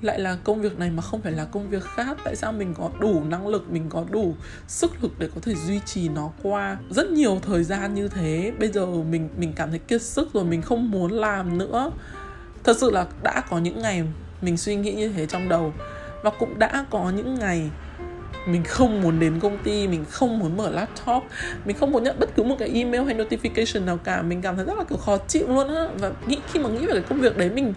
lại 0.02 0.18
là 0.20 0.36
công 0.44 0.62
việc 0.62 0.78
này 0.78 0.90
mà 0.90 1.02
không 1.02 1.20
phải 1.20 1.32
là 1.32 1.44
công 1.44 1.70
việc 1.70 1.82
khác. 1.82 2.16
Tại 2.24 2.36
sao 2.36 2.52
mình 2.52 2.74
có 2.74 2.90
đủ 3.00 3.22
năng 3.24 3.46
lực, 3.46 3.70
mình 3.70 3.86
có 3.88 4.04
đủ 4.10 4.34
sức 4.68 4.92
lực 5.02 5.12
để 5.18 5.28
có 5.34 5.40
thể 5.42 5.54
duy 5.54 5.80
trì 5.86 6.08
nó 6.08 6.30
qua 6.42 6.76
rất 6.90 7.10
nhiều 7.10 7.38
thời 7.42 7.64
gian 7.64 7.94
như 7.94 8.08
thế? 8.08 8.52
Bây 8.58 8.68
giờ 8.68 8.86
mình 8.86 9.28
mình 9.36 9.52
cảm 9.56 9.70
thấy 9.70 9.78
kiệt 9.78 10.02
sức 10.02 10.28
rồi, 10.34 10.44
mình 10.44 10.62
không 10.62 10.90
muốn 10.90 11.12
làm 11.12 11.58
nữa. 11.58 11.90
Thật 12.64 12.76
sự 12.76 12.90
là 12.90 13.06
đã 13.22 13.42
có 13.50 13.58
những 13.58 13.82
ngày 13.82 14.04
mình 14.42 14.56
suy 14.56 14.76
nghĩ 14.76 14.92
như 14.92 15.08
thế 15.08 15.26
trong 15.26 15.48
đầu. 15.48 15.72
Và 16.22 16.30
cũng 16.38 16.58
đã 16.58 16.84
có 16.90 17.10
những 17.10 17.34
ngày 17.34 17.70
mình 18.46 18.64
không 18.64 19.00
muốn 19.00 19.20
đến 19.20 19.40
công 19.40 19.58
ty, 19.58 19.88
mình 19.88 20.04
không 20.10 20.38
muốn 20.38 20.56
mở 20.56 20.70
laptop, 20.70 21.22
mình 21.64 21.76
không 21.76 21.92
muốn 21.92 22.02
nhận 22.02 22.16
bất 22.18 22.30
cứ 22.36 22.42
một 22.42 22.56
cái 22.58 22.68
email 22.68 23.04
hay 23.04 23.14
notification 23.14 23.84
nào 23.84 23.96
cả. 23.96 24.22
Mình 24.22 24.42
cảm 24.42 24.56
thấy 24.56 24.64
rất 24.64 24.78
là 24.78 24.84
kiểu 24.84 24.98
khó 24.98 25.16
chịu 25.28 25.48
luôn 25.48 25.74
á. 25.74 25.86
Và 25.98 26.12
nghĩ, 26.26 26.38
khi 26.52 26.60
mà 26.60 26.68
nghĩ 26.68 26.86
về 26.86 26.92
cái 26.92 27.02
công 27.08 27.20
việc 27.20 27.36
đấy, 27.36 27.50
mình 27.50 27.74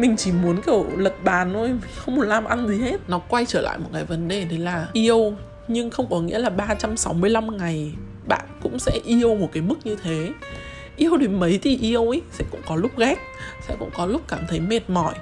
mình 0.00 0.16
chỉ 0.16 0.32
muốn, 0.32 0.62
kiểu, 0.62 0.86
lật 0.96 1.24
bàn 1.24 1.52
thôi 1.52 1.68
mình 1.68 1.80
không 1.96 2.14
muốn 2.16 2.28
làm 2.28 2.44
ăn 2.44 2.68
gì 2.68 2.78
hết. 2.78 2.96
Nó 3.08 3.18
quay 3.18 3.46
trở 3.46 3.60
lại 3.60 3.78
một 3.78 3.88
cái 3.92 4.04
vấn 4.04 4.28
đề 4.28 4.44
đấy 4.44 4.58
là 4.58 4.88
yêu, 4.92 5.34
nhưng 5.68 5.90
không 5.90 6.06
có 6.10 6.20
nghĩa 6.20 6.38
là 6.38 6.50
365 6.50 7.56
ngày 7.56 7.92
bạn 8.28 8.46
cũng 8.62 8.78
sẽ 8.78 9.00
yêu 9.04 9.34
một 9.34 9.48
cái 9.52 9.62
mức 9.62 9.74
như 9.84 9.96
thế. 10.02 10.32
Yêu 10.96 11.16
đến 11.16 11.40
mấy 11.40 11.58
thì 11.62 11.78
yêu 11.78 12.08
ấy, 12.08 12.22
sẽ 12.32 12.44
cũng 12.50 12.60
có 12.66 12.76
lúc 12.76 12.98
ghét, 12.98 13.16
sẽ 13.68 13.76
cũng 13.78 13.90
có 13.94 14.06
lúc 14.06 14.22
cảm 14.28 14.40
thấy 14.48 14.60
mệt 14.60 14.90
mỏi. 14.90 15.14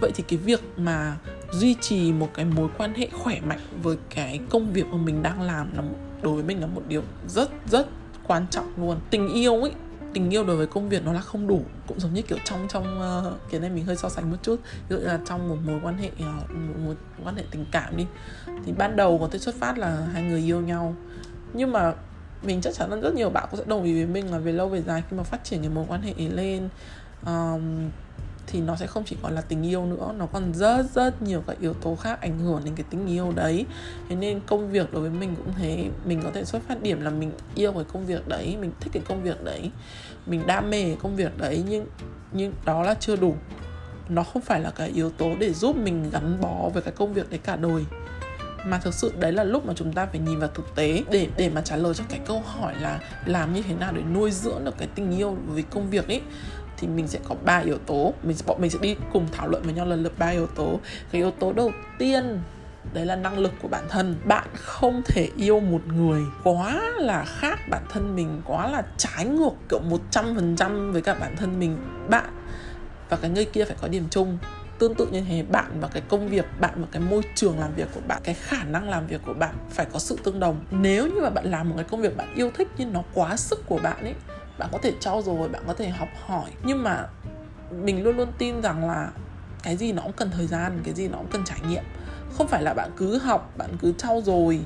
Vậy 0.00 0.10
thì 0.14 0.24
cái 0.28 0.38
việc 0.38 0.60
mà 0.76 1.16
duy 1.50 1.74
trì 1.74 2.12
một 2.12 2.30
cái 2.34 2.44
mối 2.44 2.68
quan 2.78 2.94
hệ 2.94 3.08
khỏe 3.12 3.40
mạnh 3.40 3.60
với 3.82 3.96
cái 4.14 4.40
công 4.50 4.72
việc 4.72 4.86
mà 4.86 4.96
mình 4.96 5.22
đang 5.22 5.42
làm 5.42 5.76
là 5.76 5.82
đối 6.22 6.34
với 6.34 6.42
mình 6.42 6.60
là 6.60 6.66
một 6.66 6.82
điều 6.88 7.02
rất 7.26 7.50
rất 7.66 7.86
quan 8.26 8.46
trọng 8.50 8.72
luôn. 8.76 8.96
Tình 9.10 9.28
yêu 9.28 9.62
ấy 9.62 9.72
tình 10.12 10.30
yêu 10.30 10.44
đối 10.44 10.56
với 10.56 10.66
công 10.66 10.88
việc 10.88 11.04
nó 11.04 11.12
là 11.12 11.20
không 11.20 11.46
đủ 11.46 11.62
cũng 11.86 12.00
giống 12.00 12.14
như 12.14 12.22
kiểu 12.22 12.38
trong 12.44 12.68
trong 12.68 13.00
uh, 13.26 13.50
cái 13.50 13.60
này 13.60 13.70
mình 13.70 13.84
hơi 13.84 13.96
so 13.96 14.08
sánh 14.08 14.30
một 14.30 14.36
chút. 14.42 14.60
Ví 14.88 14.96
dụ 14.96 15.02
là 15.02 15.20
trong 15.26 15.48
một 15.48 15.56
mối 15.66 15.80
quan 15.82 15.98
hệ 15.98 16.08
uh, 16.08 16.50
một 16.50 16.74
mối 16.84 16.94
quan 17.24 17.36
hệ 17.36 17.44
tình 17.50 17.66
cảm 17.72 17.96
đi 17.96 18.06
thì 18.64 18.72
ban 18.72 18.96
đầu 18.96 19.18
có 19.18 19.28
thể 19.32 19.38
xuất 19.38 19.54
phát 19.54 19.78
là 19.78 20.06
hai 20.12 20.22
người 20.22 20.40
yêu 20.40 20.60
nhau. 20.60 20.94
Nhưng 21.52 21.72
mà 21.72 21.94
mình 22.42 22.60
chắc 22.60 22.74
chắn 22.74 22.90
là 22.90 22.96
rất 22.96 23.14
nhiều 23.14 23.30
bạn 23.30 23.48
cũng 23.50 23.60
sẽ 23.60 23.66
đồng 23.66 23.84
ý 23.84 23.94
với 23.94 24.06
mình 24.06 24.32
là 24.32 24.38
về 24.38 24.52
lâu 24.52 24.68
về 24.68 24.82
dài 24.82 25.02
khi 25.10 25.16
mà 25.16 25.22
phát 25.22 25.44
triển 25.44 25.60
cái 25.60 25.70
mối 25.70 25.84
quan 25.88 26.02
hệ 26.02 26.14
lên. 26.18 26.68
Um, 27.26 27.90
thì 28.50 28.60
nó 28.60 28.76
sẽ 28.76 28.86
không 28.86 29.04
chỉ 29.06 29.16
còn 29.22 29.32
là 29.32 29.40
tình 29.40 29.66
yêu 29.66 29.86
nữa, 29.86 30.12
nó 30.18 30.26
còn 30.26 30.54
rất 30.54 30.86
rất 30.94 31.22
nhiều 31.22 31.42
các 31.46 31.60
yếu 31.60 31.74
tố 31.74 31.96
khác 31.96 32.20
ảnh 32.20 32.38
hưởng 32.38 32.60
đến 32.64 32.74
cái 32.74 32.86
tình 32.90 33.06
yêu 33.06 33.32
đấy. 33.36 33.66
Thế 34.08 34.16
nên 34.16 34.40
công 34.46 34.70
việc 34.70 34.92
đối 34.92 35.02
với 35.02 35.10
mình 35.10 35.36
cũng 35.36 35.54
thế. 35.56 35.90
Mình 36.04 36.20
có 36.22 36.30
thể 36.34 36.44
xuất 36.44 36.62
phát 36.68 36.82
điểm 36.82 37.00
là 37.00 37.10
mình 37.10 37.32
yêu 37.54 37.72
cái 37.72 37.84
công 37.92 38.06
việc 38.06 38.28
đấy, 38.28 38.56
mình 38.60 38.70
thích 38.80 38.90
cái 38.92 39.02
công 39.08 39.22
việc 39.22 39.44
đấy, 39.44 39.70
mình 40.26 40.46
đam 40.46 40.70
mê 40.70 40.82
cái 40.82 40.96
công 41.02 41.16
việc 41.16 41.38
đấy, 41.38 41.64
nhưng 41.68 41.86
nhưng 42.32 42.52
đó 42.64 42.82
là 42.82 42.94
chưa 42.94 43.16
đủ. 43.16 43.34
Nó 44.08 44.22
không 44.22 44.42
phải 44.42 44.60
là 44.60 44.70
cái 44.70 44.88
yếu 44.88 45.10
tố 45.10 45.30
để 45.38 45.52
giúp 45.52 45.76
mình 45.76 46.10
gắn 46.10 46.40
bó 46.40 46.68
với 46.74 46.82
cái 46.82 46.92
công 46.96 47.14
việc 47.14 47.30
đấy 47.30 47.40
cả 47.42 47.56
đời. 47.56 47.84
Mà 48.66 48.78
thực 48.78 48.94
sự 48.94 49.12
đấy 49.18 49.32
là 49.32 49.44
lúc 49.44 49.66
mà 49.66 49.72
chúng 49.76 49.92
ta 49.92 50.06
phải 50.06 50.20
nhìn 50.20 50.38
vào 50.38 50.50
thực 50.54 50.74
tế 50.74 51.02
để 51.10 51.28
để 51.36 51.50
mà 51.50 51.60
trả 51.60 51.76
lời 51.76 51.94
cho 51.94 52.04
cái 52.08 52.20
câu 52.26 52.40
hỏi 52.40 52.74
là 52.80 53.00
làm 53.26 53.52
như 53.52 53.62
thế 53.62 53.74
nào 53.74 53.92
để 53.92 54.02
nuôi 54.14 54.30
dưỡng 54.30 54.64
được 54.64 54.74
cái 54.78 54.88
tình 54.94 55.18
yêu 55.18 55.36
với 55.46 55.62
công 55.62 55.90
việc 55.90 56.08
ấy 56.08 56.20
thì 56.78 56.88
mình 56.88 57.08
sẽ 57.08 57.18
có 57.28 57.34
ba 57.44 57.58
yếu 57.58 57.78
tố. 57.78 58.14
Mình 58.22 58.36
bọn 58.46 58.60
mình 58.60 58.70
sẽ 58.70 58.78
đi 58.82 58.96
cùng 59.12 59.26
thảo 59.32 59.48
luận 59.48 59.62
với 59.62 59.72
nhau 59.72 59.86
lần 59.86 60.02
lượt 60.02 60.18
ba 60.18 60.28
yếu 60.28 60.46
tố. 60.46 60.80
Cái 61.12 61.20
yếu 61.20 61.30
tố 61.30 61.52
đầu 61.52 61.72
tiên, 61.98 62.40
đấy 62.92 63.06
là 63.06 63.16
năng 63.16 63.38
lực 63.38 63.52
của 63.62 63.68
bản 63.68 63.84
thân. 63.88 64.16
Bạn 64.24 64.46
không 64.54 65.02
thể 65.04 65.28
yêu 65.36 65.60
một 65.60 65.80
người 65.86 66.22
quá 66.44 66.80
là 66.96 67.24
khác 67.24 67.58
bản 67.70 67.82
thân 67.88 68.16
mình, 68.16 68.42
quá 68.44 68.68
là 68.68 68.82
trái 68.96 69.24
ngược, 69.24 69.52
kiểu, 69.68 69.80
một 69.80 70.00
trăm 70.10 70.34
phần 70.34 70.56
trăm 70.56 70.92
với 70.92 71.02
cả 71.02 71.14
bản 71.14 71.36
thân 71.36 71.58
mình. 71.58 71.76
Bạn 72.08 72.24
và 73.08 73.16
cái 73.16 73.30
người 73.30 73.44
kia 73.44 73.64
phải 73.64 73.76
có 73.80 73.88
điểm 73.88 74.06
chung. 74.10 74.38
Tương 74.78 74.94
tự 74.94 75.06
như 75.06 75.20
thế, 75.28 75.42
bạn 75.42 75.80
và 75.80 75.88
cái 75.88 76.02
công 76.08 76.28
việc, 76.28 76.44
bạn 76.60 76.72
và 76.76 76.86
cái 76.92 77.02
môi 77.02 77.22
trường 77.34 77.58
làm 77.58 77.74
việc 77.74 77.88
của 77.94 78.00
bạn, 78.08 78.20
cái 78.24 78.34
khả 78.34 78.64
năng 78.64 78.88
làm 78.88 79.06
việc 79.06 79.20
của 79.26 79.34
bạn 79.34 79.54
phải 79.70 79.86
có 79.92 79.98
sự 79.98 80.18
tương 80.24 80.40
đồng. 80.40 80.64
Nếu 80.70 81.06
như 81.06 81.20
mà 81.20 81.30
bạn 81.30 81.50
làm 81.50 81.68
một 81.68 81.74
cái 81.76 81.84
công 81.90 82.00
việc 82.00 82.16
bạn 82.16 82.34
yêu 82.34 82.50
thích 82.54 82.68
nhưng 82.78 82.92
nó 82.92 83.02
quá 83.14 83.36
sức 83.36 83.66
của 83.66 83.78
bạn 83.82 84.04
ấy 84.04 84.14
bạn 84.58 84.68
có 84.72 84.78
thể 84.82 84.92
trau 85.00 85.22
dồi 85.22 85.48
bạn 85.48 85.62
có 85.66 85.74
thể 85.74 85.88
học 85.88 86.08
hỏi. 86.26 86.50
Nhưng 86.64 86.82
mà 86.82 87.06
mình 87.70 88.02
luôn 88.02 88.16
luôn 88.16 88.28
tin 88.38 88.62
rằng 88.62 88.88
là 88.88 89.10
cái 89.62 89.76
gì 89.76 89.92
nó 89.92 90.02
cũng 90.02 90.12
cần 90.12 90.30
thời 90.30 90.46
gian, 90.46 90.80
cái 90.84 90.94
gì 90.94 91.08
nó 91.08 91.18
cũng 91.18 91.28
cần 91.30 91.44
trải 91.44 91.58
nghiệm. 91.68 91.84
Không 92.32 92.48
phải 92.48 92.62
là 92.62 92.74
bạn 92.74 92.90
cứ 92.96 93.18
học, 93.18 93.52
bạn 93.56 93.70
cứ 93.80 93.92
trau 93.98 94.20
dồi 94.24 94.60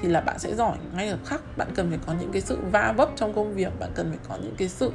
thì 0.00 0.08
là 0.08 0.20
bạn 0.20 0.38
sẽ 0.38 0.54
giỏi. 0.54 0.76
Ngay 0.94 1.10
lập 1.10 1.18
khắc, 1.24 1.56
bạn 1.56 1.68
cần 1.74 1.88
phải 1.90 1.98
có 2.06 2.14
những 2.20 2.32
cái 2.32 2.42
sự 2.42 2.58
va 2.72 2.92
vấp 2.96 3.08
trong 3.16 3.32
công 3.32 3.54
việc, 3.54 3.78
bạn 3.80 3.90
cần 3.94 4.10
phải 4.10 4.18
có 4.28 4.36
những 4.42 4.54
cái 4.58 4.68
sự, 4.68 4.92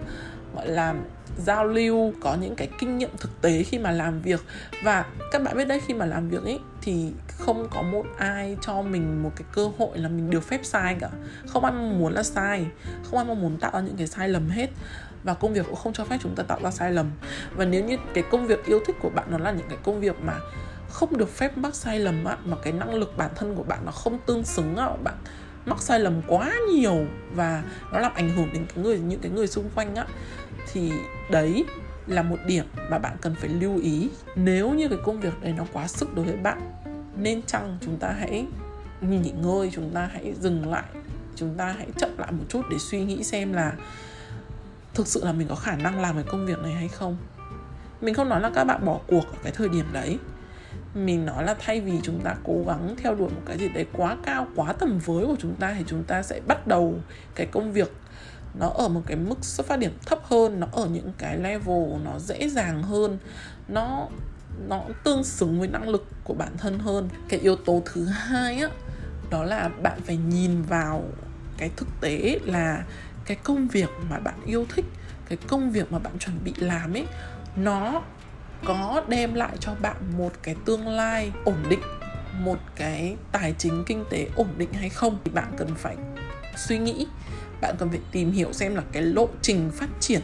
gọi 0.55 0.67
là 0.67 0.95
giao 1.37 1.65
lưu, 1.65 2.13
có 2.21 2.35
những 2.35 2.55
cái 2.55 2.69
kinh 2.79 2.97
nghiệm 2.97 3.09
thực 3.17 3.41
tế 3.41 3.63
khi 3.63 3.77
mà 3.77 3.91
làm 3.91 4.21
việc. 4.21 4.41
Và 4.83 5.05
các 5.31 5.43
bạn 5.43 5.57
biết 5.57 5.65
đấy, 5.65 5.81
khi 5.87 5.93
mà 5.93 6.05
làm 6.05 6.29
việc 6.29 6.43
ấy, 6.43 6.59
thì 6.81 7.11
không 7.27 7.67
có 7.71 7.81
một 7.81 8.05
ai 8.17 8.57
cho 8.61 8.81
mình 8.81 9.23
một 9.23 9.31
cái 9.35 9.45
cơ 9.53 9.69
hội 9.77 9.97
là 9.97 10.09
mình 10.09 10.29
được 10.29 10.43
phép 10.43 10.59
sai 10.63 10.95
cả. 10.99 11.09
Không 11.47 11.63
ai 11.63 11.73
mong 11.73 11.99
muốn 11.99 12.13
là 12.13 12.23
sai, 12.23 12.65
không 13.03 13.19
ai 13.19 13.25
mong 13.25 13.41
muốn 13.41 13.57
tạo 13.57 13.71
ra 13.73 13.79
những 13.79 13.97
cái 13.97 14.07
sai 14.07 14.29
lầm 14.29 14.49
hết. 14.49 14.69
Và 15.23 15.33
công 15.33 15.53
việc 15.53 15.65
cũng 15.65 15.75
không 15.75 15.93
cho 15.93 16.05
phép 16.05 16.17
chúng 16.21 16.35
ta 16.35 16.43
tạo 16.43 16.59
ra 16.63 16.71
sai 16.71 16.91
lầm. 16.91 17.11
Và 17.55 17.65
nếu 17.65 17.83
như 17.85 17.97
cái 18.13 18.23
công 18.31 18.47
việc 18.47 18.65
yêu 18.65 18.79
thích 18.87 18.95
của 19.01 19.09
bạn 19.09 19.27
nó 19.31 19.37
là 19.37 19.51
những 19.51 19.67
cái 19.69 19.77
công 19.83 19.99
việc 19.99 20.15
mà 20.23 20.33
không 20.89 21.17
được 21.17 21.29
phép 21.29 21.57
mắc 21.57 21.75
sai 21.75 21.99
lầm 21.99 22.25
á, 22.25 22.37
mà 22.45 22.57
cái 22.63 22.73
năng 22.73 22.93
lực 22.93 23.17
bản 23.17 23.31
thân 23.35 23.55
của 23.55 23.63
bạn 23.63 23.79
nó 23.85 23.91
không 23.91 24.19
tương 24.25 24.43
xứng 24.43 24.75
á, 24.75 24.89
bạn 25.03 25.15
mắc 25.65 25.81
sai 25.81 25.99
lầm 25.99 26.21
quá 26.27 26.53
nhiều 26.73 27.05
và 27.35 27.63
nó 27.91 27.99
làm 27.99 28.13
ảnh 28.15 28.29
hưởng 28.29 28.49
đến 28.53 28.65
cái 28.75 28.83
người, 28.83 28.99
những 28.99 29.19
cái 29.19 29.31
người 29.31 29.47
xung 29.47 29.69
quanh 29.75 29.95
á 29.95 30.05
thì 30.71 30.91
đấy 31.31 31.65
là 32.07 32.21
một 32.21 32.37
điểm 32.47 32.65
mà 32.89 32.99
bạn 32.99 33.17
cần 33.21 33.35
phải 33.35 33.49
lưu 33.49 33.77
ý. 33.77 34.09
Nếu 34.35 34.69
như 34.69 34.87
cái 34.87 34.97
công 35.03 35.19
việc 35.19 35.41
đấy 35.41 35.53
nó 35.57 35.65
quá 35.73 35.87
sức 35.87 36.15
đối 36.15 36.25
với 36.25 36.37
bạn, 36.37 36.71
nên 37.17 37.41
chăng 37.41 37.77
chúng 37.81 37.97
ta 37.97 38.11
hãy 38.11 38.45
nghỉ 39.01 39.31
ngơi, 39.31 39.69
chúng 39.73 39.91
ta 39.93 40.09
hãy 40.13 40.33
dừng 40.41 40.71
lại, 40.71 40.83
chúng 41.35 41.55
ta 41.57 41.75
hãy 41.77 41.87
chậm 41.97 42.09
lại 42.17 42.31
một 42.31 42.43
chút 42.49 42.61
để 42.71 42.77
suy 42.79 43.05
nghĩ 43.05 43.23
xem 43.23 43.53
là 43.53 43.73
thực 44.93 45.07
sự 45.07 45.25
là 45.25 45.33
mình 45.33 45.47
có 45.47 45.55
khả 45.55 45.75
năng 45.75 46.01
làm 46.01 46.15
cái 46.15 46.23
công 46.27 46.45
việc 46.45 46.59
này 46.59 46.73
hay 46.73 46.87
không. 46.87 47.17
Mình 48.01 48.13
không 48.13 48.29
nói 48.29 48.41
là 48.41 48.51
các 48.55 48.63
bạn 48.63 48.85
bỏ 48.85 48.99
cuộc 49.07 49.25
ở 49.31 49.37
cái 49.43 49.51
thời 49.51 49.69
điểm 49.69 49.85
đấy. 49.93 50.17
Mình 50.95 51.25
nói 51.25 51.43
là 51.43 51.55
thay 51.59 51.81
vì 51.81 51.99
chúng 52.03 52.19
ta 52.23 52.35
cố 52.43 52.63
gắng 52.67 52.95
theo 52.97 53.15
đuổi 53.15 53.29
một 53.29 53.41
cái 53.45 53.57
gì 53.57 53.69
đấy 53.69 53.85
quá 53.93 54.17
cao, 54.23 54.47
quá 54.55 54.73
tầm 54.73 54.99
với 55.05 55.25
của 55.25 55.35
chúng 55.39 55.55
ta 55.55 55.75
thì 55.77 55.83
chúng 55.87 56.03
ta 56.03 56.23
sẽ 56.23 56.41
bắt 56.47 56.67
đầu 56.67 56.95
cái 57.35 57.47
công 57.47 57.73
việc 57.73 57.91
nó 58.53 58.69
ở 58.69 58.87
một 58.87 59.01
cái 59.05 59.17
mức 59.17 59.45
xuất 59.45 59.67
phát 59.67 59.79
điểm 59.79 59.97
thấp 60.05 60.19
hơn, 60.23 60.59
nó 60.59 60.67
ở 60.71 60.85
những 60.85 61.11
cái 61.17 61.37
level 61.37 61.83
nó 62.03 62.19
dễ 62.19 62.49
dàng 62.49 62.83
hơn, 62.83 63.17
nó 63.67 64.07
nó 64.67 64.83
tương 65.03 65.23
xứng 65.23 65.59
với 65.59 65.67
năng 65.67 65.89
lực 65.89 66.07
của 66.23 66.33
bản 66.33 66.57
thân 66.57 66.79
hơn. 66.79 67.09
Cái 67.29 67.39
yếu 67.39 67.55
tố 67.55 67.81
thứ 67.85 68.05
hai 68.05 68.59
á, 68.59 68.67
đó 69.29 69.43
là 69.43 69.69
bạn 69.83 70.01
phải 70.05 70.17
nhìn 70.17 70.61
vào 70.61 71.03
cái 71.57 71.71
thực 71.75 71.87
tế 72.01 72.39
là 72.45 72.83
cái 73.25 73.37
công 73.43 73.67
việc 73.67 73.89
mà 74.09 74.19
bạn 74.19 74.35
yêu 74.45 74.65
thích, 74.75 74.85
cái 75.29 75.37
công 75.47 75.71
việc 75.71 75.91
mà 75.91 75.99
bạn 75.99 76.19
chuẩn 76.19 76.43
bị 76.43 76.53
làm 76.57 76.93
ấy, 76.93 77.07
nó 77.55 78.01
có 78.65 79.03
đem 79.07 79.33
lại 79.33 79.57
cho 79.59 79.75
bạn 79.81 79.95
một 80.17 80.31
cái 80.43 80.55
tương 80.65 80.87
lai 80.87 81.31
ổn 81.45 81.57
định, 81.69 81.81
một 82.39 82.57
cái 82.75 83.15
tài 83.31 83.55
chính 83.57 83.83
kinh 83.87 84.05
tế 84.09 84.27
ổn 84.35 84.49
định 84.57 84.73
hay 84.73 84.89
không. 84.89 85.17
Thì 85.23 85.31
bạn 85.31 85.53
cần 85.57 85.75
phải 85.75 85.95
suy 86.55 86.77
nghĩ. 86.77 87.07
Bạn 87.61 87.75
cần 87.79 87.89
phải 87.89 87.99
tìm 88.11 88.31
hiểu 88.31 88.53
xem 88.53 88.75
là 88.75 88.83
cái 88.91 89.03
lộ 89.03 89.29
trình 89.41 89.71
phát 89.73 89.89
triển, 89.99 90.21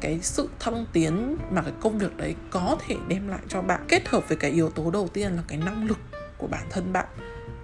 cái 0.00 0.18
sự 0.22 0.48
thăng 0.58 0.86
tiến 0.92 1.36
mà 1.50 1.62
cái 1.62 1.72
công 1.80 1.98
việc 1.98 2.16
đấy 2.16 2.34
có 2.50 2.76
thể 2.86 2.96
đem 3.08 3.28
lại 3.28 3.40
cho 3.48 3.62
bạn. 3.62 3.84
Kết 3.88 4.08
hợp 4.08 4.28
với 4.28 4.36
cái 4.36 4.50
yếu 4.50 4.70
tố 4.70 4.90
đầu 4.90 5.08
tiên 5.12 5.32
là 5.32 5.42
cái 5.48 5.58
năng 5.58 5.86
lực 5.86 5.98
của 6.38 6.46
bản 6.46 6.66
thân 6.70 6.92
bạn. 6.92 7.06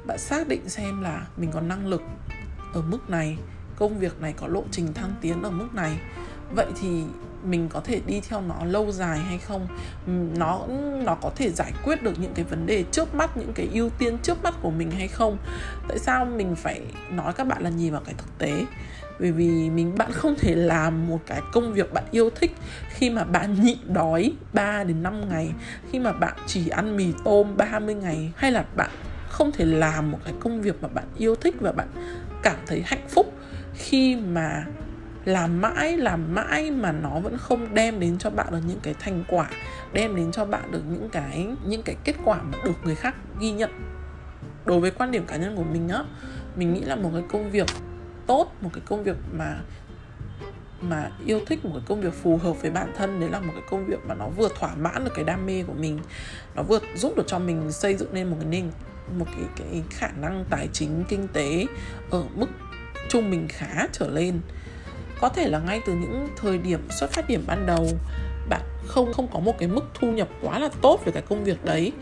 Bạn 0.07 0.19
xác 0.19 0.49
định 0.49 0.69
xem 0.69 1.03
là 1.03 1.27
mình 1.37 1.51
có 1.53 1.61
năng 1.61 1.87
lực 1.87 2.03
ở 2.73 2.83
mức 2.83 3.11
này, 3.11 3.39
công 3.77 3.99
việc 3.99 4.21
này 4.21 4.35
có 4.37 4.47
lộ 4.47 4.65
trình 4.71 4.95
thăng 4.95 5.15
tiến 5.21 5.43
ở 5.43 5.51
mức 5.51 5.75
này. 5.75 5.99
Vậy 6.55 6.67
thì 6.81 7.03
mình 7.45 7.69
có 7.69 7.81
thể 7.81 8.01
đi 8.07 8.21
theo 8.29 8.41
nó 8.41 8.65
lâu 8.65 8.93
dài 8.93 9.19
hay 9.19 9.39
không? 9.39 9.69
Nó 10.39 10.67
nó 11.05 11.15
có 11.15 11.31
thể 11.37 11.51
giải 11.51 11.73
quyết 11.85 12.03
được 12.03 12.19
những 12.19 12.33
cái 12.35 12.45
vấn 12.45 12.67
đề 12.67 12.85
trước 12.91 13.15
mắt, 13.15 13.37
những 13.37 13.53
cái 13.55 13.69
ưu 13.73 13.91
tiên 13.91 14.19
trước 14.23 14.43
mắt 14.43 14.55
của 14.63 14.71
mình 14.71 14.91
hay 14.91 15.09
không? 15.09 15.39
Tại 15.89 15.99
sao 15.99 16.25
mình 16.25 16.57
phải 16.57 16.81
nói 17.11 17.33
các 17.33 17.47
bạn 17.47 17.63
là 17.63 17.71
nhìn 17.71 17.93
vào 17.93 18.03
cái 18.05 18.15
thực 18.19 18.39
tế? 18.39 18.65
Bởi 19.21 19.33
vì 19.33 19.71
mình, 19.71 19.95
bạn 19.99 20.13
không 20.13 20.35
thể 20.39 20.55
làm 20.55 21.07
một 21.07 21.21
cái 21.27 21.41
công 21.53 21.73
việc 21.73 21.93
bạn 21.93 22.05
yêu 22.11 22.31
thích 22.31 22.53
khi 22.89 23.11
mà 23.11 23.25
bạn 23.25 23.55
nhịn 23.63 23.79
đói 23.93 24.33
3 24.53 24.85
đến 24.85 25.03
5 25.03 25.29
ngày, 25.29 25.53
khi 25.93 25.99
mà 25.99 26.13
bạn 26.13 26.37
chỉ 26.47 26.69
ăn 26.69 26.97
mì 26.97 27.07
tôm 27.25 27.57
30 27.57 27.95
ngày, 27.95 28.33
hay 28.37 28.53
là 28.53 28.65
bạn 28.77 28.91
không 29.29 29.53
thể 29.53 29.65
làm 29.65 30.11
một 30.11 30.19
cái 30.25 30.35
công 30.41 30.63
việc 30.63 30.83
mà 30.83 30.89
bạn 30.89 31.05
yêu 31.19 31.35
thích 31.35 31.55
và 31.61 31.73
bạn 31.73 31.89
cảm 32.43 32.57
thấy 32.67 32.83
hạnh 32.87 33.09
phúc 33.09 33.33
khi 33.75 34.17
mà 34.17 34.65
làm 35.25 35.61
mãi 35.61 35.97
làm 35.97 36.35
mãi 36.35 36.71
mà 36.71 36.93
nó 36.93 37.21
vẫn 37.21 37.39
không 37.39 37.75
đem 37.75 38.01
đến 38.01 38.19
cho 38.19 38.31
bạn 38.31 38.47
được 38.51 38.61
những 38.67 38.81
cái 38.83 38.95
thành 39.01 39.25
quả, 39.29 39.51
đem 39.93 40.17
đến 40.17 40.33
cho 40.33 40.45
bạn 40.45 40.71
được 40.71 40.83
những 40.91 41.09
cái 41.09 41.49
những 41.67 41.83
cái 41.83 41.97
kết 42.05 42.17
quả 42.25 42.43
mà 42.43 42.59
được 42.65 42.75
người 42.85 42.95
khác 42.95 43.15
ghi 43.41 43.53
nhận. 43.53 43.71
Đối 44.65 44.81
với 44.81 44.91
quan 44.91 45.11
điểm 45.11 45.27
cá 45.27 45.37
nhân 45.37 45.57
của 45.57 45.65
mình 45.65 45.89
á, 45.89 46.05
mình 46.57 46.75
nghĩ 46.75 46.81
là 46.81 46.97
một 46.97 47.11
cái 47.13 47.23
công 47.29 47.51
việc 47.51 47.67
tốt, 48.27 48.53
một 48.61 48.71
cái 48.73 48.83
công 48.87 49.05
việc 49.05 49.17
mà 49.33 49.57
mà 50.81 51.11
yêu 51.27 51.41
thích, 51.47 51.65
một 51.65 51.71
cái 51.75 51.83
công 51.89 52.01
việc 52.01 52.15
phù 52.15 52.37
hợp 52.37 52.63
với 52.63 52.71
bản 52.71 52.93
thân, 52.97 53.21
đấy 53.21 53.31
là 53.31 53.41
một 53.41 53.53
cái 53.53 53.63
công 53.71 53.87
việc 53.87 53.99
mà 54.07 54.15
nó 54.15 54.29
vừa 54.29 54.49
thỏa 54.59 54.75
mãn 54.75 55.05
được 55.05 55.13
cái 55.15 55.25
đam 55.25 55.47
mê 55.47 55.63
của 55.67 55.73
mình, 55.73 55.99
nó 56.57 56.63
vừa 56.63 56.79
giúp 56.97 57.17
được 57.17 57.25
cho 57.27 57.39
mình 57.39 57.73
xây 57.73 57.95
dựng 57.95 58.15
nên 58.15 58.31
một 58.31 58.37
cái 58.41 58.49
nền, 58.51 58.71
một 59.19 59.27
cái 59.27 59.45
cái 59.57 59.83
khả 59.91 60.09
năng 60.21 60.45
tài 60.51 60.69
chính, 60.73 61.05
kinh 61.09 61.29
tế 61.29 61.67
ở 62.11 62.25
mức 62.35 62.47
trung 63.09 63.31
bình 63.31 63.49
khá 63.49 63.87
trở 63.93 64.09
lên 64.11 64.41
có 65.21 65.29
thể 65.29 65.49
là 65.49 65.59
ngay 65.59 65.81
từ 65.87 65.93
những 65.93 66.29
thời 66.37 66.59
điểm 66.59 66.81
xuất 66.91 67.11
phát 67.11 67.29
điểm 67.29 67.45
ban 67.47 67.67
đầu, 67.67 67.89
bạn 68.49 68.61
không 68.87 69.13
không 69.13 69.29
có 69.33 69.39
một 69.41 69.59
cái 69.59 69.69
mức 69.69 69.85
thu 69.95 70.13
nhập 70.13 70.29
quá 70.43 70.59
là 70.59 70.69
tốt 70.81 71.01
về 71.05 71.13
cái 71.13 71.23
công 71.23 71.45
việc 71.45 71.65
đấy. 71.65 71.93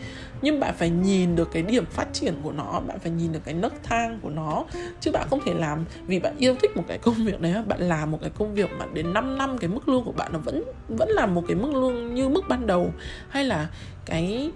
Nhưng 0.41 0.59
bạn 0.59 0.75
phải 0.77 0.89
nhìn 0.89 1.35
được 1.35 1.49
cái 1.51 1.63
điểm 1.63 1.85
phát 1.85 2.07
triển 2.13 2.35
của 2.43 2.51
nó, 2.51 2.81
bạn 2.87 2.99
phải 2.99 3.11
nhìn 3.11 3.31
được 3.31 3.39
cái 3.45 3.53
nấc 3.53 3.73
thang 3.83 4.19
của 4.21 4.29
nó. 4.29 4.65
Chứ 5.01 5.11
bạn 5.11 5.27
không 5.29 5.39
thể 5.45 5.53
làm, 5.53 5.85
vì 6.07 6.19
bạn 6.19 6.35
yêu 6.37 6.55
thích 6.61 6.77
một 6.77 6.83
cái 6.87 6.97
công 6.97 7.15
việc 7.25 7.41
đấy 7.41 7.53
bạn 7.67 7.81
làm 7.81 8.11
một 8.11 8.17
cái 8.21 8.29
công 8.37 8.53
việc 8.53 8.69
mà 8.79 8.85
đến 8.93 9.13
5 9.13 9.37
năm 9.37 9.57
cái 9.57 9.69
mức 9.69 9.89
lương 9.89 10.03
của 10.03 10.11
bạn 10.11 10.33
nó 10.33 10.39
vẫn 10.39 10.63
vẫn 10.87 11.09
là 11.09 11.25
một 11.25 11.43
cái 11.47 11.55
mức 11.55 11.73
lương 11.73 12.15
như 12.15 12.29
mức 12.29 12.41
ban 12.49 12.67
đầu. 12.67 12.91
Hay 13.29 13.43
là 13.43 13.69
cái 14.05 14.51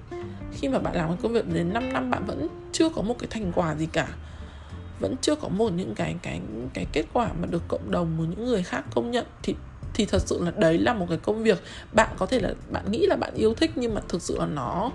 khi 0.52 0.67
mà 0.67 0.80
bạn 0.80 0.96
làm 0.96 1.08
cái 1.08 1.17
công 1.22 1.34
việc 1.34 1.54
đến 1.54 1.74
5 1.74 1.93
năm 1.93 2.12
bạn 2.12 2.26
vẫn 2.26 2.48
chưa 2.72 2.89
có 2.89 3.02
một 3.02 3.15
cái 3.20 3.28
thành 3.30 3.52
quả 3.56 3.76
gì 3.76 3.88
cả 3.91 4.08
vẫn 5.00 5.16
chưa 5.22 5.36
có 5.36 5.48
một 5.48 5.74
những 5.74 5.96
cái 5.96 6.16
cái 6.22 6.42
cái 6.74 6.86
kết 6.94 7.06
quả 7.14 7.30
mà 7.42 7.46
được 7.46 7.64
cộng 7.68 7.92
đồng 7.92 8.16
của 8.18 8.24
những 8.24 8.46
người 8.46 8.64
khác 8.64 8.86
công 8.96 9.12
nhận 9.12 9.26
thì 9.44 9.56
thì 9.94 10.06
thật 10.06 10.22
sự 10.26 10.44
là 10.44 10.52
đấy 10.52 10.78
là 10.78 10.94
một 10.94 11.06
cái 11.10 11.18
công 11.18 11.44
việc. 11.44 11.64
Bạn 11.94 12.10
có 12.18 12.26
thể 12.26 12.40
là 12.40 12.54
bạn 12.72 12.92
nghĩ 12.92 13.06
là 13.08 13.16
bạn 13.16 13.34
yêu 13.36 13.54
thích 13.54 13.72
nhưng 13.76 13.94
mà 13.96 14.02
thực 14.10 14.22
sự 14.22 14.40
là 14.40 14.46
nó 14.46 14.92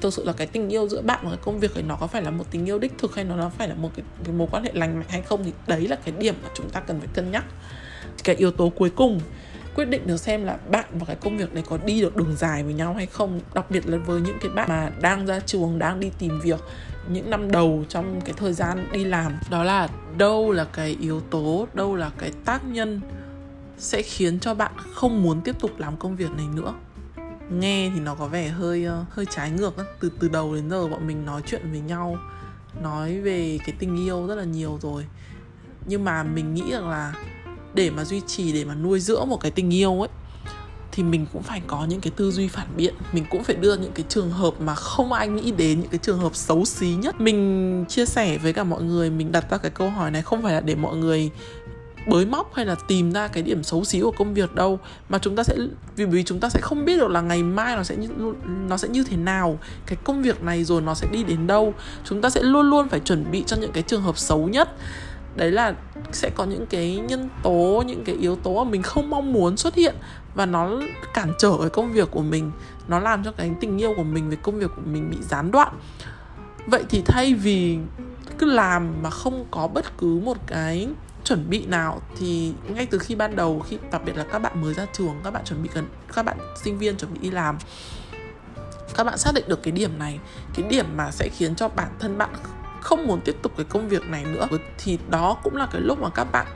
thực 0.00 0.12
sự 0.12 0.24
là 0.24 0.32
cái 0.32 0.46
tình 0.46 0.68
yêu 0.68 0.88
giữa 0.88 1.02
bạn 1.02 1.20
và 1.22 1.30
cái 1.30 1.38
công 1.42 1.60
việc 1.60 1.74
ấy 1.74 1.82
nó 1.82 1.96
có 1.96 2.06
phải 2.06 2.22
là 2.22 2.30
một 2.30 2.44
tình 2.50 2.66
yêu 2.66 2.78
đích 2.78 2.92
thực 2.98 3.14
hay 3.14 3.24
nó 3.24 3.36
nó 3.36 3.48
phải 3.58 3.68
là 3.68 3.74
một 3.74 3.90
cái, 3.96 4.04
cái 4.24 4.34
mối 4.34 4.48
quan 4.50 4.64
hệ 4.64 4.70
lành 4.74 4.96
mạnh 4.98 5.08
hay 5.08 5.22
không 5.22 5.44
thì 5.44 5.52
đấy 5.66 5.88
là 5.88 5.96
cái 5.96 6.14
điểm 6.18 6.34
mà 6.42 6.48
chúng 6.54 6.70
ta 6.70 6.80
cần 6.80 6.98
phải 6.98 7.08
cân 7.14 7.30
nhắc. 7.30 7.44
Cái 8.24 8.36
yếu 8.36 8.50
tố 8.50 8.68
cuối 8.68 8.90
cùng 8.90 9.20
quyết 9.74 9.84
định 9.84 10.06
được 10.06 10.16
xem 10.16 10.44
là 10.44 10.58
bạn 10.70 10.84
và 10.92 11.04
cái 11.06 11.16
công 11.16 11.38
việc 11.38 11.54
này 11.54 11.64
có 11.68 11.78
đi 11.84 12.00
được 12.00 12.16
đường 12.16 12.36
dài 12.36 12.62
với 12.62 12.74
nhau 12.74 12.94
hay 12.94 13.06
không 13.06 13.40
đặc 13.54 13.70
biệt 13.70 13.88
là 13.88 13.98
với 13.98 14.20
những 14.20 14.38
cái 14.40 14.50
bạn 14.50 14.68
mà 14.68 14.90
đang 15.00 15.26
ra 15.26 15.40
trường 15.40 15.78
đang 15.78 16.00
đi 16.00 16.10
tìm 16.18 16.40
việc 16.40 16.60
những 17.08 17.30
năm 17.30 17.50
đầu 17.50 17.84
trong 17.88 18.20
cái 18.20 18.34
thời 18.36 18.52
gian 18.52 18.88
đi 18.92 19.04
làm. 19.04 19.32
Đó 19.50 19.64
là 19.64 19.88
đâu 20.16 20.52
là 20.52 20.64
cái 20.64 20.96
yếu 21.00 21.20
tố, 21.20 21.68
đâu 21.74 21.96
là 21.96 22.10
cái 22.18 22.32
tác 22.44 22.64
nhân 22.64 23.00
sẽ 23.78 24.02
khiến 24.02 24.40
cho 24.40 24.54
bạn 24.54 24.72
không 24.94 25.22
muốn 25.22 25.40
tiếp 25.40 25.60
tục 25.60 25.70
làm 25.78 25.96
công 25.96 26.16
việc 26.16 26.30
này 26.36 26.46
nữa? 26.54 26.74
Nghe 27.50 27.90
thì 27.94 28.00
nó 28.00 28.14
có 28.14 28.26
vẻ 28.26 28.48
hơi 28.48 28.84
ờ, 28.84 29.04
hơi 29.10 29.26
trái 29.30 29.50
ngược 29.50 29.74
từ 30.00 30.12
từ 30.20 30.28
đầu 30.28 30.54
đến 30.54 30.70
giờ 30.70 30.88
bọn 30.88 31.06
mình 31.06 31.24
nói 31.24 31.42
chuyện 31.46 31.70
với 31.70 31.80
nhau, 31.80 32.18
nói 32.82 33.20
về 33.20 33.58
cái 33.66 33.76
tình 33.78 33.96
yêu 34.06 34.26
rất 34.26 34.34
là 34.34 34.44
nhiều 34.44 34.78
rồi. 34.82 35.04
Nhưng 35.86 36.04
mà 36.04 36.22
mình 36.22 36.54
nghĩ 36.54 36.72
rằng 36.72 36.90
là 36.90 37.14
để 37.74 37.90
mà 37.90 38.04
duy 38.04 38.20
trì, 38.26 38.52
để 38.52 38.64
mà 38.64 38.74
nuôi 38.74 39.00
dưỡng 39.00 39.28
một 39.28 39.40
cái 39.40 39.50
tình 39.50 39.74
yêu 39.74 40.00
ấy 40.00 40.08
thì 40.96 41.02
mình 41.02 41.26
cũng 41.32 41.42
phải 41.42 41.62
có 41.66 41.86
những 41.88 42.00
cái 42.00 42.12
tư 42.16 42.30
duy 42.30 42.48
phản 42.48 42.66
biện. 42.76 42.94
Mình 43.12 43.24
cũng 43.30 43.44
phải 43.44 43.56
đưa 43.56 43.76
những 43.76 43.92
cái 43.92 44.04
trường 44.08 44.30
hợp 44.30 44.60
mà 44.60 44.74
không 44.74 45.12
ai 45.12 45.28
nghĩ 45.28 45.50
đến 45.50 45.80
những 45.80 45.90
cái 45.90 45.98
trường 46.02 46.18
hợp 46.18 46.36
xấu 46.36 46.64
xí 46.64 46.88
nhất. 46.88 47.20
Mình 47.20 47.84
chia 47.88 48.06
sẻ 48.06 48.38
với 48.38 48.52
cả 48.52 48.64
mọi 48.64 48.82
người 48.82 49.10
mình 49.10 49.32
đặt 49.32 49.50
ra 49.50 49.58
cái 49.58 49.70
câu 49.70 49.90
hỏi 49.90 50.10
này 50.10 50.22
không 50.22 50.42
phải 50.42 50.54
là 50.54 50.60
để 50.60 50.74
mọi 50.74 50.96
người 50.96 51.30
bới 52.06 52.26
móc 52.26 52.54
hay 52.54 52.66
là 52.66 52.74
tìm 52.88 53.12
ra 53.12 53.28
cái 53.28 53.42
điểm 53.42 53.62
xấu 53.62 53.84
xí 53.84 54.00
của 54.00 54.10
công 54.10 54.34
việc 54.34 54.54
đâu 54.54 54.78
mà 55.08 55.18
chúng 55.18 55.36
ta 55.36 55.42
sẽ 55.42 55.56
vì 55.96 56.04
vì 56.04 56.22
chúng 56.22 56.40
ta 56.40 56.48
sẽ 56.48 56.60
không 56.62 56.84
biết 56.84 56.96
được 56.96 57.08
là 57.08 57.20
ngày 57.20 57.42
mai 57.42 57.76
nó 57.76 57.82
sẽ 57.82 57.96
như, 57.96 58.08
nó 58.68 58.76
sẽ 58.76 58.88
như 58.88 59.04
thế 59.04 59.16
nào 59.16 59.58
cái 59.86 59.96
công 60.04 60.22
việc 60.22 60.42
này 60.42 60.64
rồi 60.64 60.82
nó 60.82 60.94
sẽ 60.94 61.08
đi 61.12 61.24
đến 61.24 61.46
đâu. 61.46 61.74
Chúng 62.04 62.20
ta 62.20 62.30
sẽ 62.30 62.42
luôn 62.42 62.70
luôn 62.70 62.88
phải 62.88 63.00
chuẩn 63.00 63.30
bị 63.30 63.44
cho 63.46 63.56
những 63.56 63.72
cái 63.72 63.82
trường 63.82 64.02
hợp 64.02 64.18
xấu 64.18 64.48
nhất. 64.48 64.68
Đấy 65.36 65.50
là 65.50 65.74
sẽ 66.12 66.30
có 66.30 66.44
những 66.44 66.66
cái 66.66 66.96
nhân 66.96 67.28
tố 67.42 67.82
những 67.86 68.04
cái 68.04 68.14
yếu 68.14 68.36
tố 68.36 68.64
mà 68.64 68.70
mình 68.70 68.82
không 68.82 69.10
mong 69.10 69.32
muốn 69.32 69.56
xuất 69.56 69.74
hiện 69.74 69.94
và 70.36 70.46
nó 70.46 70.70
cản 71.14 71.32
trở 71.38 71.52
cái 71.60 71.70
công 71.70 71.92
việc 71.92 72.10
của 72.10 72.22
mình. 72.22 72.50
Nó 72.88 72.98
làm 72.98 73.24
cho 73.24 73.32
cái 73.32 73.50
tình 73.60 73.78
yêu 73.78 73.92
của 73.96 74.04
mình 74.04 74.30
về 74.30 74.36
công 74.42 74.58
việc 74.58 74.70
của 74.76 74.82
mình 74.84 75.10
bị 75.10 75.16
gián 75.20 75.50
đoạn. 75.50 75.72
Vậy 76.66 76.84
thì 76.90 77.02
thay 77.06 77.34
vì 77.34 77.78
cứ 78.38 78.46
làm 78.46 79.02
mà 79.02 79.10
không 79.10 79.46
có 79.50 79.68
bất 79.68 79.98
cứ 79.98 80.20
một 80.24 80.36
cái 80.46 80.88
chuẩn 81.24 81.50
bị 81.50 81.66
nào, 81.66 82.02
thì 82.18 82.52
ngay 82.68 82.86
từ 82.86 82.98
khi 82.98 83.14
ban 83.14 83.36
đầu, 83.36 83.64
khi 83.68 83.78
đặc 83.92 84.02
biệt 84.04 84.16
là 84.16 84.24
các 84.24 84.38
bạn 84.38 84.62
mới 84.62 84.74
ra 84.74 84.86
trường, 84.92 85.14
các 85.24 85.30
bạn 85.30 85.44
chuẩn 85.44 85.62
bị 85.62 85.68
cần 85.74 85.86
các 86.14 86.22
bạn 86.22 86.38
sinh 86.62 86.78
viên 86.78 86.96
chuẩn 86.96 87.14
bị 87.14 87.20
đi 87.20 87.30
làm, 87.30 87.58
các 88.94 89.04
bạn 89.04 89.18
xác 89.18 89.34
định 89.34 89.44
được 89.48 89.62
cái 89.62 89.72
điểm 89.72 89.98
này, 89.98 90.18
cái 90.54 90.68
điểm 90.68 90.86
mà 90.96 91.10
sẽ 91.10 91.28
khiến 91.28 91.54
cho 91.54 91.68
bản 91.68 91.88
thân 91.98 92.18
bạn 92.18 92.30
không 92.80 93.06
muốn 93.06 93.20
tiếp 93.20 93.36
tục 93.42 93.52
cái 93.56 93.66
công 93.68 93.88
việc 93.88 94.08
này 94.08 94.24
nữa. 94.24 94.46
Thì 94.78 94.98
đó 95.10 95.36
cũng 95.42 95.56
là 95.56 95.66
cái 95.72 95.80
lúc 95.80 96.00
mà 96.00 96.08
các 96.10 96.32
bạn 96.32 96.46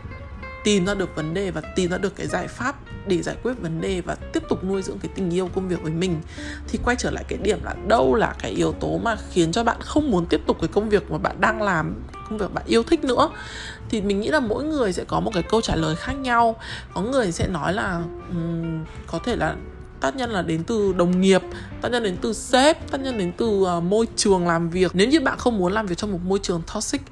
tìm 0.65 0.87
ra 0.87 0.95
được 0.95 1.17
vấn 1.17 1.35
đề 1.35 1.51
và 1.51 1.61
tìm 1.61 1.91
ra 1.91 1.99
được 1.99 2.17
cái 2.17 2.27
giải 2.27 2.49
pháp 2.49 2.77
để 3.07 3.23
giải 3.23 3.37
quyết 3.43 3.53
vấn 3.61 3.81
đề 3.81 4.01
và 4.01 4.15
tiếp 4.15 4.43
tục 4.49 4.65
nuôi 4.65 4.83
dưỡng 4.83 4.99
cái 4.99 5.11
tình 5.15 5.31
yêu 5.31 5.49
công 5.55 5.69
việc 5.69 5.83
với 5.83 5.93
mình 5.93 6.21
thì 6.69 6.79
quay 6.85 6.97
trở 6.97 7.11
lại 7.11 7.25
cái 7.29 7.39
điểm 7.43 7.59
là 7.65 7.75
đâu 7.89 8.15
là 8.15 8.35
cái 8.39 8.51
yếu 8.51 8.73
tố 8.73 8.99
mà 8.99 9.17
khiến 9.31 9.53
cho 9.53 9.65
bạn 9.65 9.77
không 9.81 10.11
muốn 10.11 10.27
tiếp 10.27 10.41
tục 10.47 10.57
cái 10.61 10.69
công 10.69 10.89
việc 10.89 11.11
mà 11.11 11.19
bạn 11.19 11.41
đang 11.41 11.63
làm 11.63 11.95
công 12.29 12.39
việc 12.39 12.55
bạn 12.55 12.65
yêu 12.67 12.83
thích 12.83 13.05
nữa. 13.05 13.31
Thì 13.91 14.01
mình 14.01 14.21
nghĩ 14.21 14.29
là 14.29 14.41
mỗi 14.41 14.65
người 14.65 14.93
sẽ 14.93 15.05
có 15.05 15.21
một 15.21 15.31
cái 15.35 15.43
câu 15.43 15.61
trả 15.61 15.77
lời 15.77 15.97
khác 15.97 16.13
nhau. 16.13 16.57
Có 16.95 17.01
người 17.01 17.33
sẽ 17.33 17.49
nói 17.49 17.73
là 17.73 18.03
um, 18.31 18.85
có 19.07 19.19
thể 19.25 19.37
là 19.37 19.57
tác 20.01 20.17
nhân 20.17 20.31
là 20.31 20.43
đến 20.43 20.65
từ 20.65 20.93
đồng 20.93 21.21
nghiệp 21.21 21.43
tác 21.83 21.93
nhân 21.93 22.03
đến 22.03 22.17
từ 22.23 22.33
sếp 22.33 22.91
tác 22.91 23.01
nhân 23.01 23.19
đến 23.19 23.33
từ 23.37 23.47
uh, 23.47 23.83
môi 23.83 24.07
trường 24.17 24.47
làm 24.47 24.71
việc. 24.71 24.91
Nếu 24.95 25.09
như 25.09 25.21
bạn 25.21 25.39
không 25.39 25.59
muốn 25.59 25.73
làm 25.73 25.87
việc 25.87 25.99
trong 25.99 26.13
một 26.13 26.21
môi 26.25 26.39
trường 26.43 26.63
toxic 26.75 27.03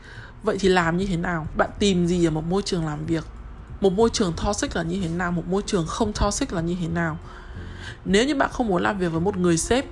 vậy 0.43 0.57
thì 0.61 0.69
làm 0.69 0.97
như 0.97 1.07
thế 1.07 1.17
nào? 1.17 1.47
Bạn 1.57 1.71
tìm 1.79 2.07
gì 2.07 2.27
ở 2.27 2.31
một 2.31 2.45
môi 2.49 2.63
trường 2.63 2.87
làm 2.87 3.07
việc? 3.07 3.25
Một 3.81 3.93
môi 3.93 4.11
trường 4.13 4.33
toxic 4.45 4.77
là 4.77 4.83
như 4.83 5.01
thế 5.03 5.09
nào 5.09 5.33
một 5.33 5.49
môi 5.49 5.63
trường 5.67 5.87
không 5.87 6.13
toxic 6.13 6.53
là 6.53 6.61
như 6.61 6.77
thế 6.81 6.89
nào. 6.89 7.19
Nếu 8.05 8.25
như 8.25 8.35
bạn 8.35 8.51
không 8.53 8.67
muốn 8.67 8.83
làm 8.83 8.99
việc 8.99 9.13
với 9.13 9.21
một 9.21 9.37
người 9.37 9.57
sếp 9.57 9.85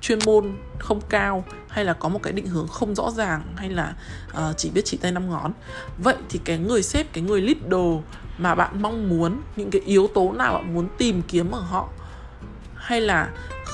chuyên 0.00 0.18
môn 0.26 0.56
không 0.78 1.00
cao 1.08 1.44
hay 1.68 1.84
là 1.84 1.92
có 1.92 2.08
một 2.08 2.22
cái 2.22 2.32
định 2.32 2.46
hướng 2.46 2.68
không 2.68 2.94
rõ 2.94 3.10
ràng 3.10 3.42
hay 3.56 3.70
là 3.70 3.94
uh, 4.30 4.56
chỉ 4.56 4.70
biết 4.70 4.82
chỉ 4.84 4.96
tay 4.96 5.12
năm 5.12 5.30
ngón 5.30 5.52
vậy 5.98 6.16
thì 6.28 6.40
cái 6.44 6.58
người 6.58 6.82
sếp 6.82 7.12
cái 7.12 7.24
người 7.24 7.40
leader 7.40 8.04
mà 8.38 8.54
bạn 8.54 8.82
mong 8.82 9.08
muốn 9.08 9.40
những 9.56 9.70
cái 9.70 9.80
yếu 9.84 10.08
tố 10.14 10.32
nào 10.32 10.54
bạn 10.54 10.74
muốn 10.74 10.88
tìm 10.98 11.22
kiếm 11.28 11.50
ở 11.50 11.60
họ 11.60 11.88
hay 12.74 13.00
là 13.00 13.30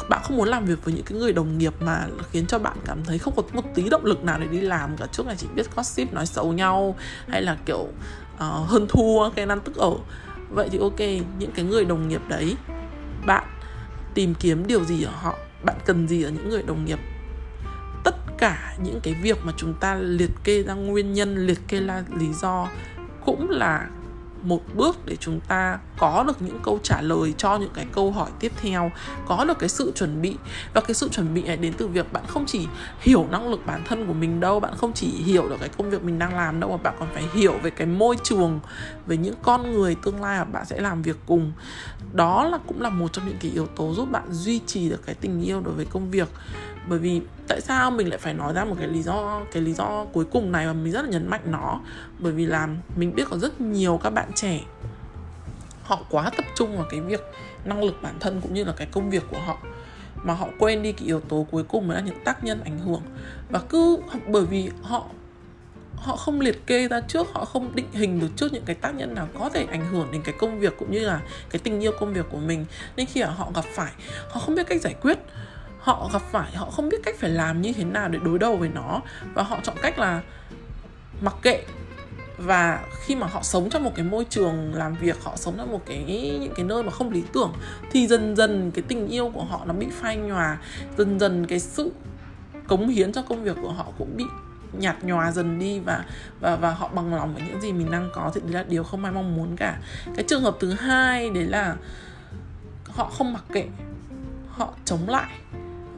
bạn 0.09 0.21
không 0.25 0.37
muốn 0.37 0.49
làm 0.49 0.65
việc 0.65 0.85
với 0.85 0.95
những 0.95 1.05
cái 1.05 1.19
người 1.19 1.33
đồng 1.33 1.59
nghiệp 1.59 1.75
mà 1.81 2.07
khiến 2.31 2.47
cho 2.47 2.59
bạn 2.59 2.77
cảm 2.85 3.05
thấy 3.05 3.19
không 3.19 3.35
có 3.37 3.43
một 3.53 3.65
tí 3.75 3.89
động 3.89 4.05
lực 4.05 4.25
nào 4.25 4.39
để 4.41 4.47
đi 4.47 4.61
làm 4.61 4.97
cả 4.97 5.07
trước 5.13 5.27
này 5.27 5.37
chỉ 5.39 5.47
biết 5.55 5.77
gossip 5.77 6.13
nói 6.13 6.27
xấu 6.27 6.53
nhau 6.53 6.97
hay 7.29 7.43
là 7.43 7.57
kiểu 7.67 7.89
uh, 8.45 8.69
hơn 8.69 8.87
thua 8.89 9.31
cái 9.31 9.47
ăn 9.49 9.61
tức 9.61 9.77
ở 9.77 9.91
vậy 10.51 10.69
thì 10.73 10.79
ok 10.79 11.01
những 11.39 11.51
cái 11.55 11.65
người 11.65 11.85
đồng 11.85 12.09
nghiệp 12.09 12.21
đấy 12.29 12.57
bạn 13.27 13.45
tìm 14.15 14.35
kiếm 14.35 14.67
điều 14.67 14.85
gì 14.85 15.03
ở 15.03 15.13
họ 15.13 15.39
bạn 15.65 15.77
cần 15.85 16.09
gì 16.09 16.23
ở 16.23 16.31
những 16.31 16.49
người 16.49 16.63
đồng 16.63 16.85
nghiệp? 16.85 16.99
Tất 18.05 18.17
cả 18.39 18.77
những 18.85 19.01
cái 19.03 19.15
việc 19.15 19.39
mà 19.45 19.53
chúng 19.57 19.75
ta 19.75 19.95
liệt 19.95 20.31
kê 20.45 20.63
ra 20.63 20.75
nguyên 20.75 21.13
nhân 21.13 21.47
liệt 21.47 21.59
kê 21.69 21.81
ra 21.81 22.05
lý 22.19 22.33
do 22.33 22.69
cũng 23.25 23.51
là 23.51 23.89
một 24.43 24.63
bước 24.75 25.07
để 25.07 25.17
chúng 25.17 25.41
ta 25.41 25.79
có 25.99 26.25
được 26.27 26.43
những 26.43 26.61
câu 26.63 26.79
trả 26.83 27.01
lời 27.01 27.35
cho 27.39 27.57
những 27.59 27.71
cái 27.75 27.87
câu 27.93 28.13
hỏi 28.13 28.31
tiếp 28.41 28.53
theo, 28.63 28.91
có 29.27 29.45
được 29.45 29.59
cái 29.59 29.69
sự 29.69 29.93
chuẩn 29.97 30.23
bị. 30.23 30.37
Và 30.75 30.81
cái 30.81 30.95
sự 30.95 31.09
chuẩn 31.09 31.35
bị 31.35 31.43
này 31.43 31.57
đến 31.57 31.73
từ 31.77 31.89
việc 31.89 32.13
bạn 32.13 32.25
không 32.29 32.47
chỉ 32.47 32.67
hiểu 33.01 33.27
năng 33.31 33.49
lực 33.49 33.67
bản 33.67 33.83
thân 33.85 34.07
của 34.07 34.13
mình 34.13 34.41
đâu, 34.41 34.61
bạn 34.61 34.75
không 34.77 34.93
chỉ 34.93 35.07
hiểu 35.07 35.49
được 35.49 35.57
cái 35.61 35.69
công 35.69 35.91
việc 35.91 36.05
mình 36.05 36.19
đang 36.19 36.37
làm 36.37 36.61
đâu, 36.61 36.71
mà 36.71 36.77
bạn 36.77 36.95
còn 36.99 37.09
phải 37.15 37.25
hiểu 37.35 37.55
về 37.63 37.71
cái 37.71 37.87
môi 37.87 38.17
trường, 38.23 38.61
về 39.07 39.17
những 39.17 39.35
con 39.43 39.73
người 39.73 39.97
tương 40.03 40.23
lai 40.23 40.39
mà 40.39 40.45
bạn 40.45 40.65
sẽ 40.67 40.81
làm 40.81 41.03
việc 41.03 41.17
cùng. 41.27 41.53
Đó 42.13 42.45
là 42.45 42.59
cũng 42.67 42.83
là 42.83 42.91
một 42.91 43.13
trong 43.13 43.27
những 43.27 43.39
cái 43.41 43.51
yếu 43.51 43.67
tố 43.67 43.95
giúp 43.95 44.11
bạn 44.11 44.33
duy 44.33 44.61
trì 44.67 44.91
được 44.91 45.07
cái 45.07 45.15
tình 45.15 45.43
yêu 45.43 45.61
đối 45.61 45.75
với 45.75 45.85
công 45.85 46.11
việc 46.11 46.29
bởi 46.91 46.99
vì 46.99 47.21
tại 47.49 47.61
sao 47.61 47.91
mình 47.91 48.09
lại 48.09 48.19
phải 48.19 48.35
nói 48.35 48.53
ra 48.53 48.65
một 48.65 48.75
cái 48.79 48.89
lý 48.89 49.03
do, 49.03 49.41
cái 49.53 49.63
lý 49.63 49.73
do 49.73 50.05
cuối 50.13 50.25
cùng 50.25 50.53
này 50.53 50.67
mà 50.67 50.73
mình 50.73 50.93
rất 50.93 51.03
là 51.03 51.11
nhấn 51.11 51.31
mạnh 51.31 51.41
nó? 51.45 51.81
Bởi 52.19 52.33
vì 52.33 52.47
là 52.47 52.69
mình 52.97 53.15
biết 53.15 53.25
có 53.31 53.39
rất 53.39 53.61
nhiều 53.61 54.01
các 54.03 54.11
bạn 54.11 54.31
trẻ, 54.35 54.61
họ 55.83 55.99
quá 56.11 56.31
tập 56.37 56.47
trung 56.57 56.77
vào 56.77 56.87
cái 56.91 57.01
việc 57.01 57.21
năng 57.65 57.83
lực 57.83 58.03
bản 58.03 58.15
thân 58.21 58.41
cũng 58.41 58.55
như 58.55 58.65
là 58.65 58.73
cái 58.77 58.89
công 58.93 59.11
việc 59.11 59.23
của 59.31 59.39
họ, 59.47 59.59
mà 60.23 60.35
họ 60.35 60.47
quên 60.59 60.83
đi 60.83 60.93
cái 60.93 61.07
yếu 61.07 61.21
tố 61.21 61.47
cuối 61.51 61.65
cùng 61.65 61.91
là 61.91 62.01
những 62.01 62.25
tác 62.25 62.45
nhân 62.45 62.61
ảnh 62.65 62.79
hưởng. 62.79 63.03
Và 63.51 63.59
cứ 63.59 63.99
bởi 64.27 64.47
vì 64.47 64.71
họ 64.83 65.07
họ 65.97 66.17
không 66.17 66.41
liệt 66.41 66.67
kê 66.67 66.89
ra 66.89 67.01
trước, 67.01 67.27
họ 67.33 67.45
không 67.45 67.75
định 67.75 67.93
hình 67.93 68.21
được 68.21 68.29
trước 68.37 68.53
những 68.53 68.65
cái 68.65 68.77
tác 68.77 68.95
nhân 68.95 69.15
nào 69.15 69.29
có 69.39 69.49
thể 69.49 69.67
ảnh 69.71 69.87
hưởng 69.91 70.13
đến 70.13 70.23
cái 70.23 70.35
công 70.39 70.61
việc 70.61 70.75
cũng 70.79 70.93
như 70.93 70.99
là 70.99 71.21
cái 71.51 71.61
tình 71.65 71.81
yêu 71.81 71.93
công 72.01 72.13
việc 72.13 72.27
của 72.31 72.39
mình. 72.39 72.65
Nên 72.97 73.07
khi 73.07 73.21
họ 73.21 73.51
gặp 73.55 73.65
phải, 73.75 73.93
họ 74.31 74.41
không 74.41 74.55
biết 74.55 74.67
cách 74.67 74.81
giải 74.81 74.95
quyết 75.03 75.19
họ 75.81 76.11
gặp 76.13 76.23
phải, 76.23 76.53
họ 76.53 76.71
không 76.71 76.89
biết 76.89 76.99
cách 77.05 77.15
phải 77.19 77.31
làm 77.31 77.61
như 77.63 77.73
thế 77.73 77.85
nào 77.85 78.09
để 78.09 78.19
đối 78.25 78.39
đầu 78.39 78.57
với 78.57 78.69
nó. 78.69 79.01
Và 79.35 79.43
họ 79.43 79.59
chọn 79.63 79.77
cách 79.83 79.99
là 79.99 80.23
mặc 81.21 81.35
kệ. 81.43 81.65
Và 82.39 82.81
khi 83.05 83.17
mà 83.17 83.27
họ 83.27 83.43
sống 83.43 83.71
trong 83.71 83.85
một 83.85 83.93
cái 83.95 84.05
môi 84.05 84.27
trường 84.31 84.75
làm 84.75 84.95
việc, 84.95 85.25
họ 85.25 85.37
sống 85.37 85.55
trong 85.57 85.73
một 85.73 85.81
cái, 85.87 86.05
những 86.41 86.55
cái 86.57 86.65
nơi 86.65 86.83
mà 86.83 86.91
không 86.91 87.11
lý 87.11 87.23
tưởng, 87.33 87.53
thì 87.91 88.07
dần 88.07 88.37
dần 88.37 88.71
cái 88.71 88.85
tình 88.89 89.09
yêu 89.09 89.31
của 89.35 89.45
họ 89.45 89.65
nó 89.65 89.75
bị 89.75 89.87
phai 89.91 90.17
nhòa. 90.17 90.59
Dần 90.99 91.21
dần 91.21 91.47
cái 91.47 91.61
sự 91.61 91.93
cống 92.69 92.89
hiến 92.89 93.13
cho 93.13 93.23
công 93.23 93.45
việc 93.45 93.57
của 93.63 93.73
họ 93.73 93.87
cũng 93.99 94.17
bị 94.17 94.25
nhạt 94.73 95.05
nhòa 95.05 95.33
dần 95.33 95.59
đi. 95.59 95.81
Và 95.81 96.05
và 96.41 96.57
và 96.57 96.71
họ 96.71 96.89
bằng 96.89 97.15
lòng 97.15 97.35
với 97.35 97.43
những 97.49 97.61
gì 97.61 97.73
mình 97.73 97.91
đang 97.91 98.11
có, 98.15 98.31
thì 98.35 98.41
đấy 98.41 98.53
là 98.53 98.63
điều 98.63 98.85
không 98.85 99.05
ai 99.05 99.13
mong 99.13 99.37
muốn 99.37 99.57
cả. 99.57 99.79
Cái 100.17 100.25
trường 100.29 100.43
hợp 100.43 100.57
thứ 100.61 100.73
hai, 100.73 101.31
đấy 101.31 101.45
là 101.45 101.77
họ 102.89 103.11
không 103.19 103.33
mặc 103.33 103.45
kệ, 103.53 103.69
họ 104.49 104.73
chống 104.85 105.09
lại 105.09 105.39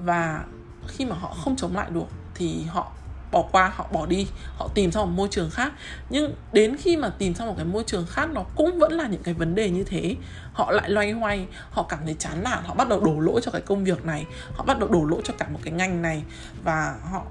và 0.04 0.44
khi 0.88 1.04
mà 1.04 1.16
họ 1.16 1.34
không 1.44 1.56
chống 1.56 1.76
lại 1.76 1.90
được 1.90 2.06
thì 2.34 2.64
họ 2.64 2.92
bỏ 3.32 3.42
qua, 3.52 3.72
họ 3.74 3.86
bỏ 3.92 4.06
đi, 4.06 4.26
họ 4.56 4.68
tìm 4.74 4.92
ra 4.92 5.00
một 5.00 5.10
môi 5.14 5.28
trường 5.30 5.50
khác. 5.50 5.72
Nhưng 6.10 6.34
đến 6.52 6.76
khi 6.76 6.96
mà 6.96 7.08
tìm 7.18 7.34
ra 7.34 7.44
một 7.44 7.54
cái 7.56 7.64
môi 7.64 7.84
trường 7.86 8.06
khác, 8.06 8.28
nó 8.32 8.42
cũng 8.56 8.78
vẫn 8.78 8.92
là 8.92 9.06
những 9.06 9.22
cái 9.22 9.34
vấn 9.34 9.54
đề 9.54 9.70
như 9.70 9.84
thế. 9.84 10.16
Họ 10.52 10.70
lại 10.70 10.90
loay 10.90 11.12
hoay, 11.12 11.46
họ 11.70 11.82
cảm 11.82 11.98
thấy 12.04 12.16
chán 12.18 12.42
nản, 12.44 12.64
họ 12.64 12.74
bắt 12.74 12.88
đầu 12.88 13.00
đổ 13.00 13.20
lỗi 13.20 13.40
cho 13.44 13.50
cái 13.50 13.60
công 13.60 13.84
việc 13.84 14.04
này, 14.04 14.26
họ 14.54 14.64
bắt 14.64 14.78
đầu 14.78 14.88
đổ 14.88 15.04
lỗi 15.04 15.20
cho 15.24 15.34
cả 15.38 15.48
một 15.52 15.58
cái 15.64 15.72
ngành 15.72 16.02
này 16.02 16.22
và 16.64 16.96
họ 17.10 17.22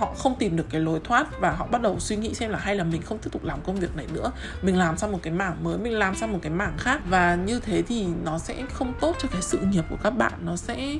họ 0.00 0.14
không 0.14 0.34
tìm 0.38 0.56
được 0.56 0.66
cái 0.70 0.80
lối 0.80 1.00
thoát 1.04 1.40
và 1.40 1.50
họ 1.50 1.66
bắt 1.66 1.82
đầu 1.82 2.00
suy 2.00 2.16
nghĩ 2.16 2.34
xem 2.34 2.50
là 2.50 2.58
hay 2.58 2.76
là 2.76 2.84
mình 2.84 3.02
không 3.02 3.18
tiếp 3.18 3.30
tục 3.32 3.44
làm 3.44 3.60
công 3.60 3.76
việc 3.76 3.96
này 3.96 4.06
nữa. 4.12 4.30
Mình 4.62 4.78
làm 4.78 4.96
sang 4.98 5.12
một 5.12 5.18
cái 5.22 5.32
mảng 5.32 5.64
mới, 5.64 5.78
mình 5.78 5.98
làm 5.98 6.14
sang 6.14 6.32
một 6.32 6.38
cái 6.42 6.52
mảng 6.52 6.74
khác. 6.78 7.00
Và 7.08 7.34
như 7.34 7.60
thế 7.60 7.82
thì 7.82 8.06
nó 8.24 8.38
sẽ 8.38 8.54
không 8.72 8.92
tốt 9.00 9.16
cho 9.22 9.28
cái 9.32 9.42
sự 9.42 9.58
nghiệp 9.58 9.84
của 9.90 9.96
các 10.02 10.10
bạn. 10.10 10.32
Nó 10.40 10.56
sẽ 10.56 10.98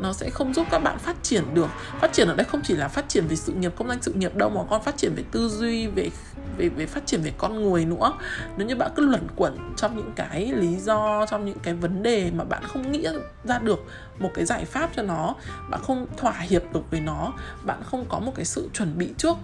nó 0.00 0.12
sẽ 0.12 0.30
không 0.30 0.54
giúp 0.54 0.66
các 0.70 0.78
bạn 0.78 0.98
phát 0.98 1.16
triển 1.22 1.54
được. 1.54 1.68
Phát 2.00 2.12
triển 2.12 2.28
ở 2.28 2.34
đây 2.34 2.44
không 2.44 2.60
chỉ 2.64 2.74
là 2.74 2.88
phát 2.88 3.08
triển 3.08 3.26
về 3.26 3.36
sự 3.36 3.52
nghiệp 3.52 3.72
công 3.76 3.88
danh 3.88 4.02
sự 4.02 4.12
nghiệp 4.12 4.36
đâu 4.36 4.50
mà 4.50 4.60
còn 4.70 4.82
phát 4.82 4.96
triển 4.96 5.14
về 5.16 5.22
tư 5.30 5.48
duy, 5.48 5.86
về 5.86 6.10
về 6.56 6.68
về 6.68 6.86
phát 6.86 7.06
triển 7.06 7.20
về 7.22 7.32
con 7.38 7.62
người 7.62 7.84
nữa. 7.84 8.12
Nếu 8.56 8.66
như 8.66 8.76
bạn 8.76 8.90
cứ 8.96 9.06
luẩn 9.06 9.26
quẩn 9.36 9.74
trong 9.76 9.96
những 9.96 10.12
cái 10.16 10.52
lý 10.52 10.76
do 10.76 11.26
trong 11.30 11.44
những 11.44 11.58
cái 11.62 11.74
vấn 11.74 12.02
đề 12.02 12.30
mà 12.30 12.44
bạn 12.44 12.62
không 12.64 12.92
nghĩ 12.92 13.06
ra 13.44 13.58
được 13.58 13.84
một 14.18 14.30
cái 14.34 14.44
giải 14.44 14.64
pháp 14.64 14.90
cho 14.96 15.02
nó 15.02 15.34
bạn 15.70 15.80
không 15.82 16.06
thỏa 16.16 16.38
hiệp 16.40 16.62
được 16.72 16.90
với 16.90 17.00
nó 17.00 17.32
bạn 17.64 17.82
không 17.84 18.04
có 18.08 18.18
một 18.18 18.32
cái 18.34 18.44
sự 18.44 18.68
chuẩn 18.72 18.98
bị 18.98 19.10
trước 19.16 19.36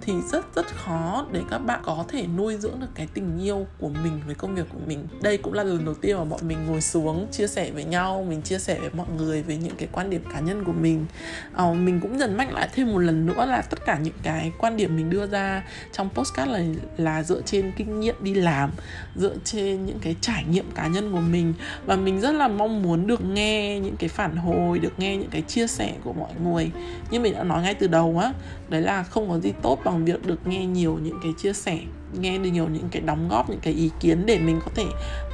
thì 0.00 0.12
rất 0.32 0.54
rất 0.54 0.66
khó 0.76 1.26
để 1.32 1.42
các 1.50 1.58
bạn 1.58 1.80
có 1.84 2.04
thể 2.08 2.26
nuôi 2.36 2.56
dưỡng 2.56 2.80
được 2.80 2.86
cái 2.94 3.08
tình 3.14 3.38
yêu 3.38 3.66
của 3.78 3.88
mình 3.88 4.20
với 4.26 4.34
công 4.34 4.54
việc 4.54 4.66
của 4.72 4.78
mình. 4.86 5.08
Đây 5.22 5.36
cũng 5.38 5.52
là 5.52 5.62
lần 5.62 5.84
đầu 5.84 5.94
tiên 5.94 6.16
mà 6.16 6.24
bọn 6.24 6.40
mình 6.42 6.66
ngồi 6.66 6.80
xuống 6.80 7.28
chia 7.32 7.46
sẻ 7.46 7.70
với 7.70 7.84
nhau 7.84 8.26
mình 8.28 8.42
chia 8.42 8.58
sẻ 8.58 8.80
với 8.80 8.90
mọi 8.92 9.06
người 9.16 9.42
về 9.42 9.56
những 9.56 9.76
cái 9.76 9.88
quan 9.92 10.10
điểm 10.10 10.22
cá 10.32 10.40
nhân 10.40 10.64
của 10.64 10.72
mình. 10.72 11.06
À, 11.54 11.72
mình 11.72 12.00
cũng 12.00 12.18
dần 12.18 12.36
mạnh 12.36 12.54
lại 12.54 12.68
thêm 12.74 12.92
một 12.92 12.98
lần 12.98 13.26
nữa 13.26 13.46
là 13.46 13.62
tất 13.62 13.78
cả 13.86 13.98
những 13.98 14.14
cái 14.22 14.52
quan 14.58 14.76
điểm 14.76 14.96
mình 14.96 15.10
đưa 15.10 15.26
ra 15.26 15.64
trong 15.92 16.08
postcard 16.14 16.49
lần 16.50 16.76
là 16.96 17.22
dựa 17.22 17.42
trên 17.42 17.72
kinh 17.76 18.00
nghiệm 18.00 18.14
đi 18.20 18.34
làm, 18.34 18.70
dựa 19.16 19.34
trên 19.44 19.86
những 19.86 19.98
cái 20.00 20.16
trải 20.20 20.44
nghiệm 20.50 20.70
cá 20.74 20.86
nhân 20.86 21.12
của 21.12 21.20
mình. 21.20 21.54
Và 21.86 21.96
mình 21.96 22.20
rất 22.20 22.32
là 22.32 22.48
mong 22.48 22.82
muốn 22.82 23.06
được 23.06 23.24
nghe 23.24 23.80
những 23.80 23.96
cái 23.96 24.08
phản 24.08 24.36
hồi, 24.36 24.78
được 24.78 24.92
nghe 24.98 25.16
những 25.16 25.30
cái 25.30 25.42
chia 25.42 25.66
sẻ 25.66 25.92
của 26.04 26.12
mọi 26.12 26.30
người. 26.44 26.70
Như 27.10 27.20
mình 27.20 27.34
đã 27.34 27.44
nói 27.44 27.62
ngay 27.62 27.74
từ 27.74 27.86
đầu 27.86 28.18
á, 28.18 28.32
đấy 28.68 28.82
là 28.82 29.02
không 29.02 29.28
có 29.28 29.38
gì 29.38 29.52
tốt 29.62 29.78
bằng 29.84 30.04
việc 30.04 30.26
được 30.26 30.46
nghe 30.46 30.66
nhiều 30.66 30.98
những 31.02 31.18
cái 31.22 31.32
chia 31.38 31.52
sẻ, 31.52 31.78
nghe 32.18 32.38
được 32.38 32.50
nhiều 32.50 32.68
những 32.68 32.88
cái 32.90 33.02
đóng 33.02 33.28
góp, 33.28 33.50
những 33.50 33.60
cái 33.62 33.72
ý 33.72 33.90
kiến 34.00 34.26
để 34.26 34.38
mình 34.38 34.60
có 34.64 34.70
thể 34.74 34.84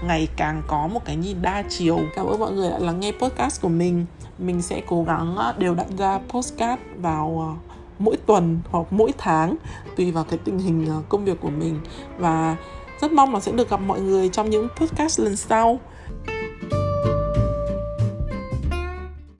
ngày 0.04 0.28
càng 0.36 0.62
có 0.66 0.86
một 0.86 1.04
cái 1.04 1.16
nhìn 1.16 1.36
đa 1.42 1.62
chiều. 1.68 2.00
Cảm 2.16 2.26
ơn 2.26 2.38
mọi 2.38 2.52
người 2.52 2.70
đã 2.70 2.78
lắng 2.78 3.00
nghe 3.00 3.12
podcast 3.12 3.62
của 3.62 3.68
mình. 3.68 4.06
Mình 4.38 4.62
sẽ 4.62 4.82
cố 4.86 5.04
gắng 5.04 5.36
ờ, 5.36 5.54
đều 5.58 5.74
đặn 5.74 5.96
ra 5.98 6.18
postcard 6.28 6.82
vào 6.96 7.56
ờ, 7.68 7.75
mỗi 7.98 8.16
tuần 8.16 8.58
hoặc 8.70 8.86
mỗi 8.90 9.12
tháng, 9.18 9.56
tùy 9.96 10.10
vào 10.10 10.24
cái 10.24 10.38
tình 10.44 10.58
hình 10.58 10.86
ờ, 10.88 11.02
công 11.08 11.24
việc 11.24 11.40
của 11.40 11.50
mình. 11.50 11.80
Và 12.18 12.56
rất 13.00 13.12
mong 13.12 13.34
là 13.34 13.40
sẽ 13.40 13.52
được 13.52 13.70
gặp 13.70 13.80
mọi 13.80 14.00
người 14.00 14.28
trong 14.28 14.50
những 14.50 14.68
podcast 14.76 15.20
lần 15.20 15.36
sau. 15.36 15.80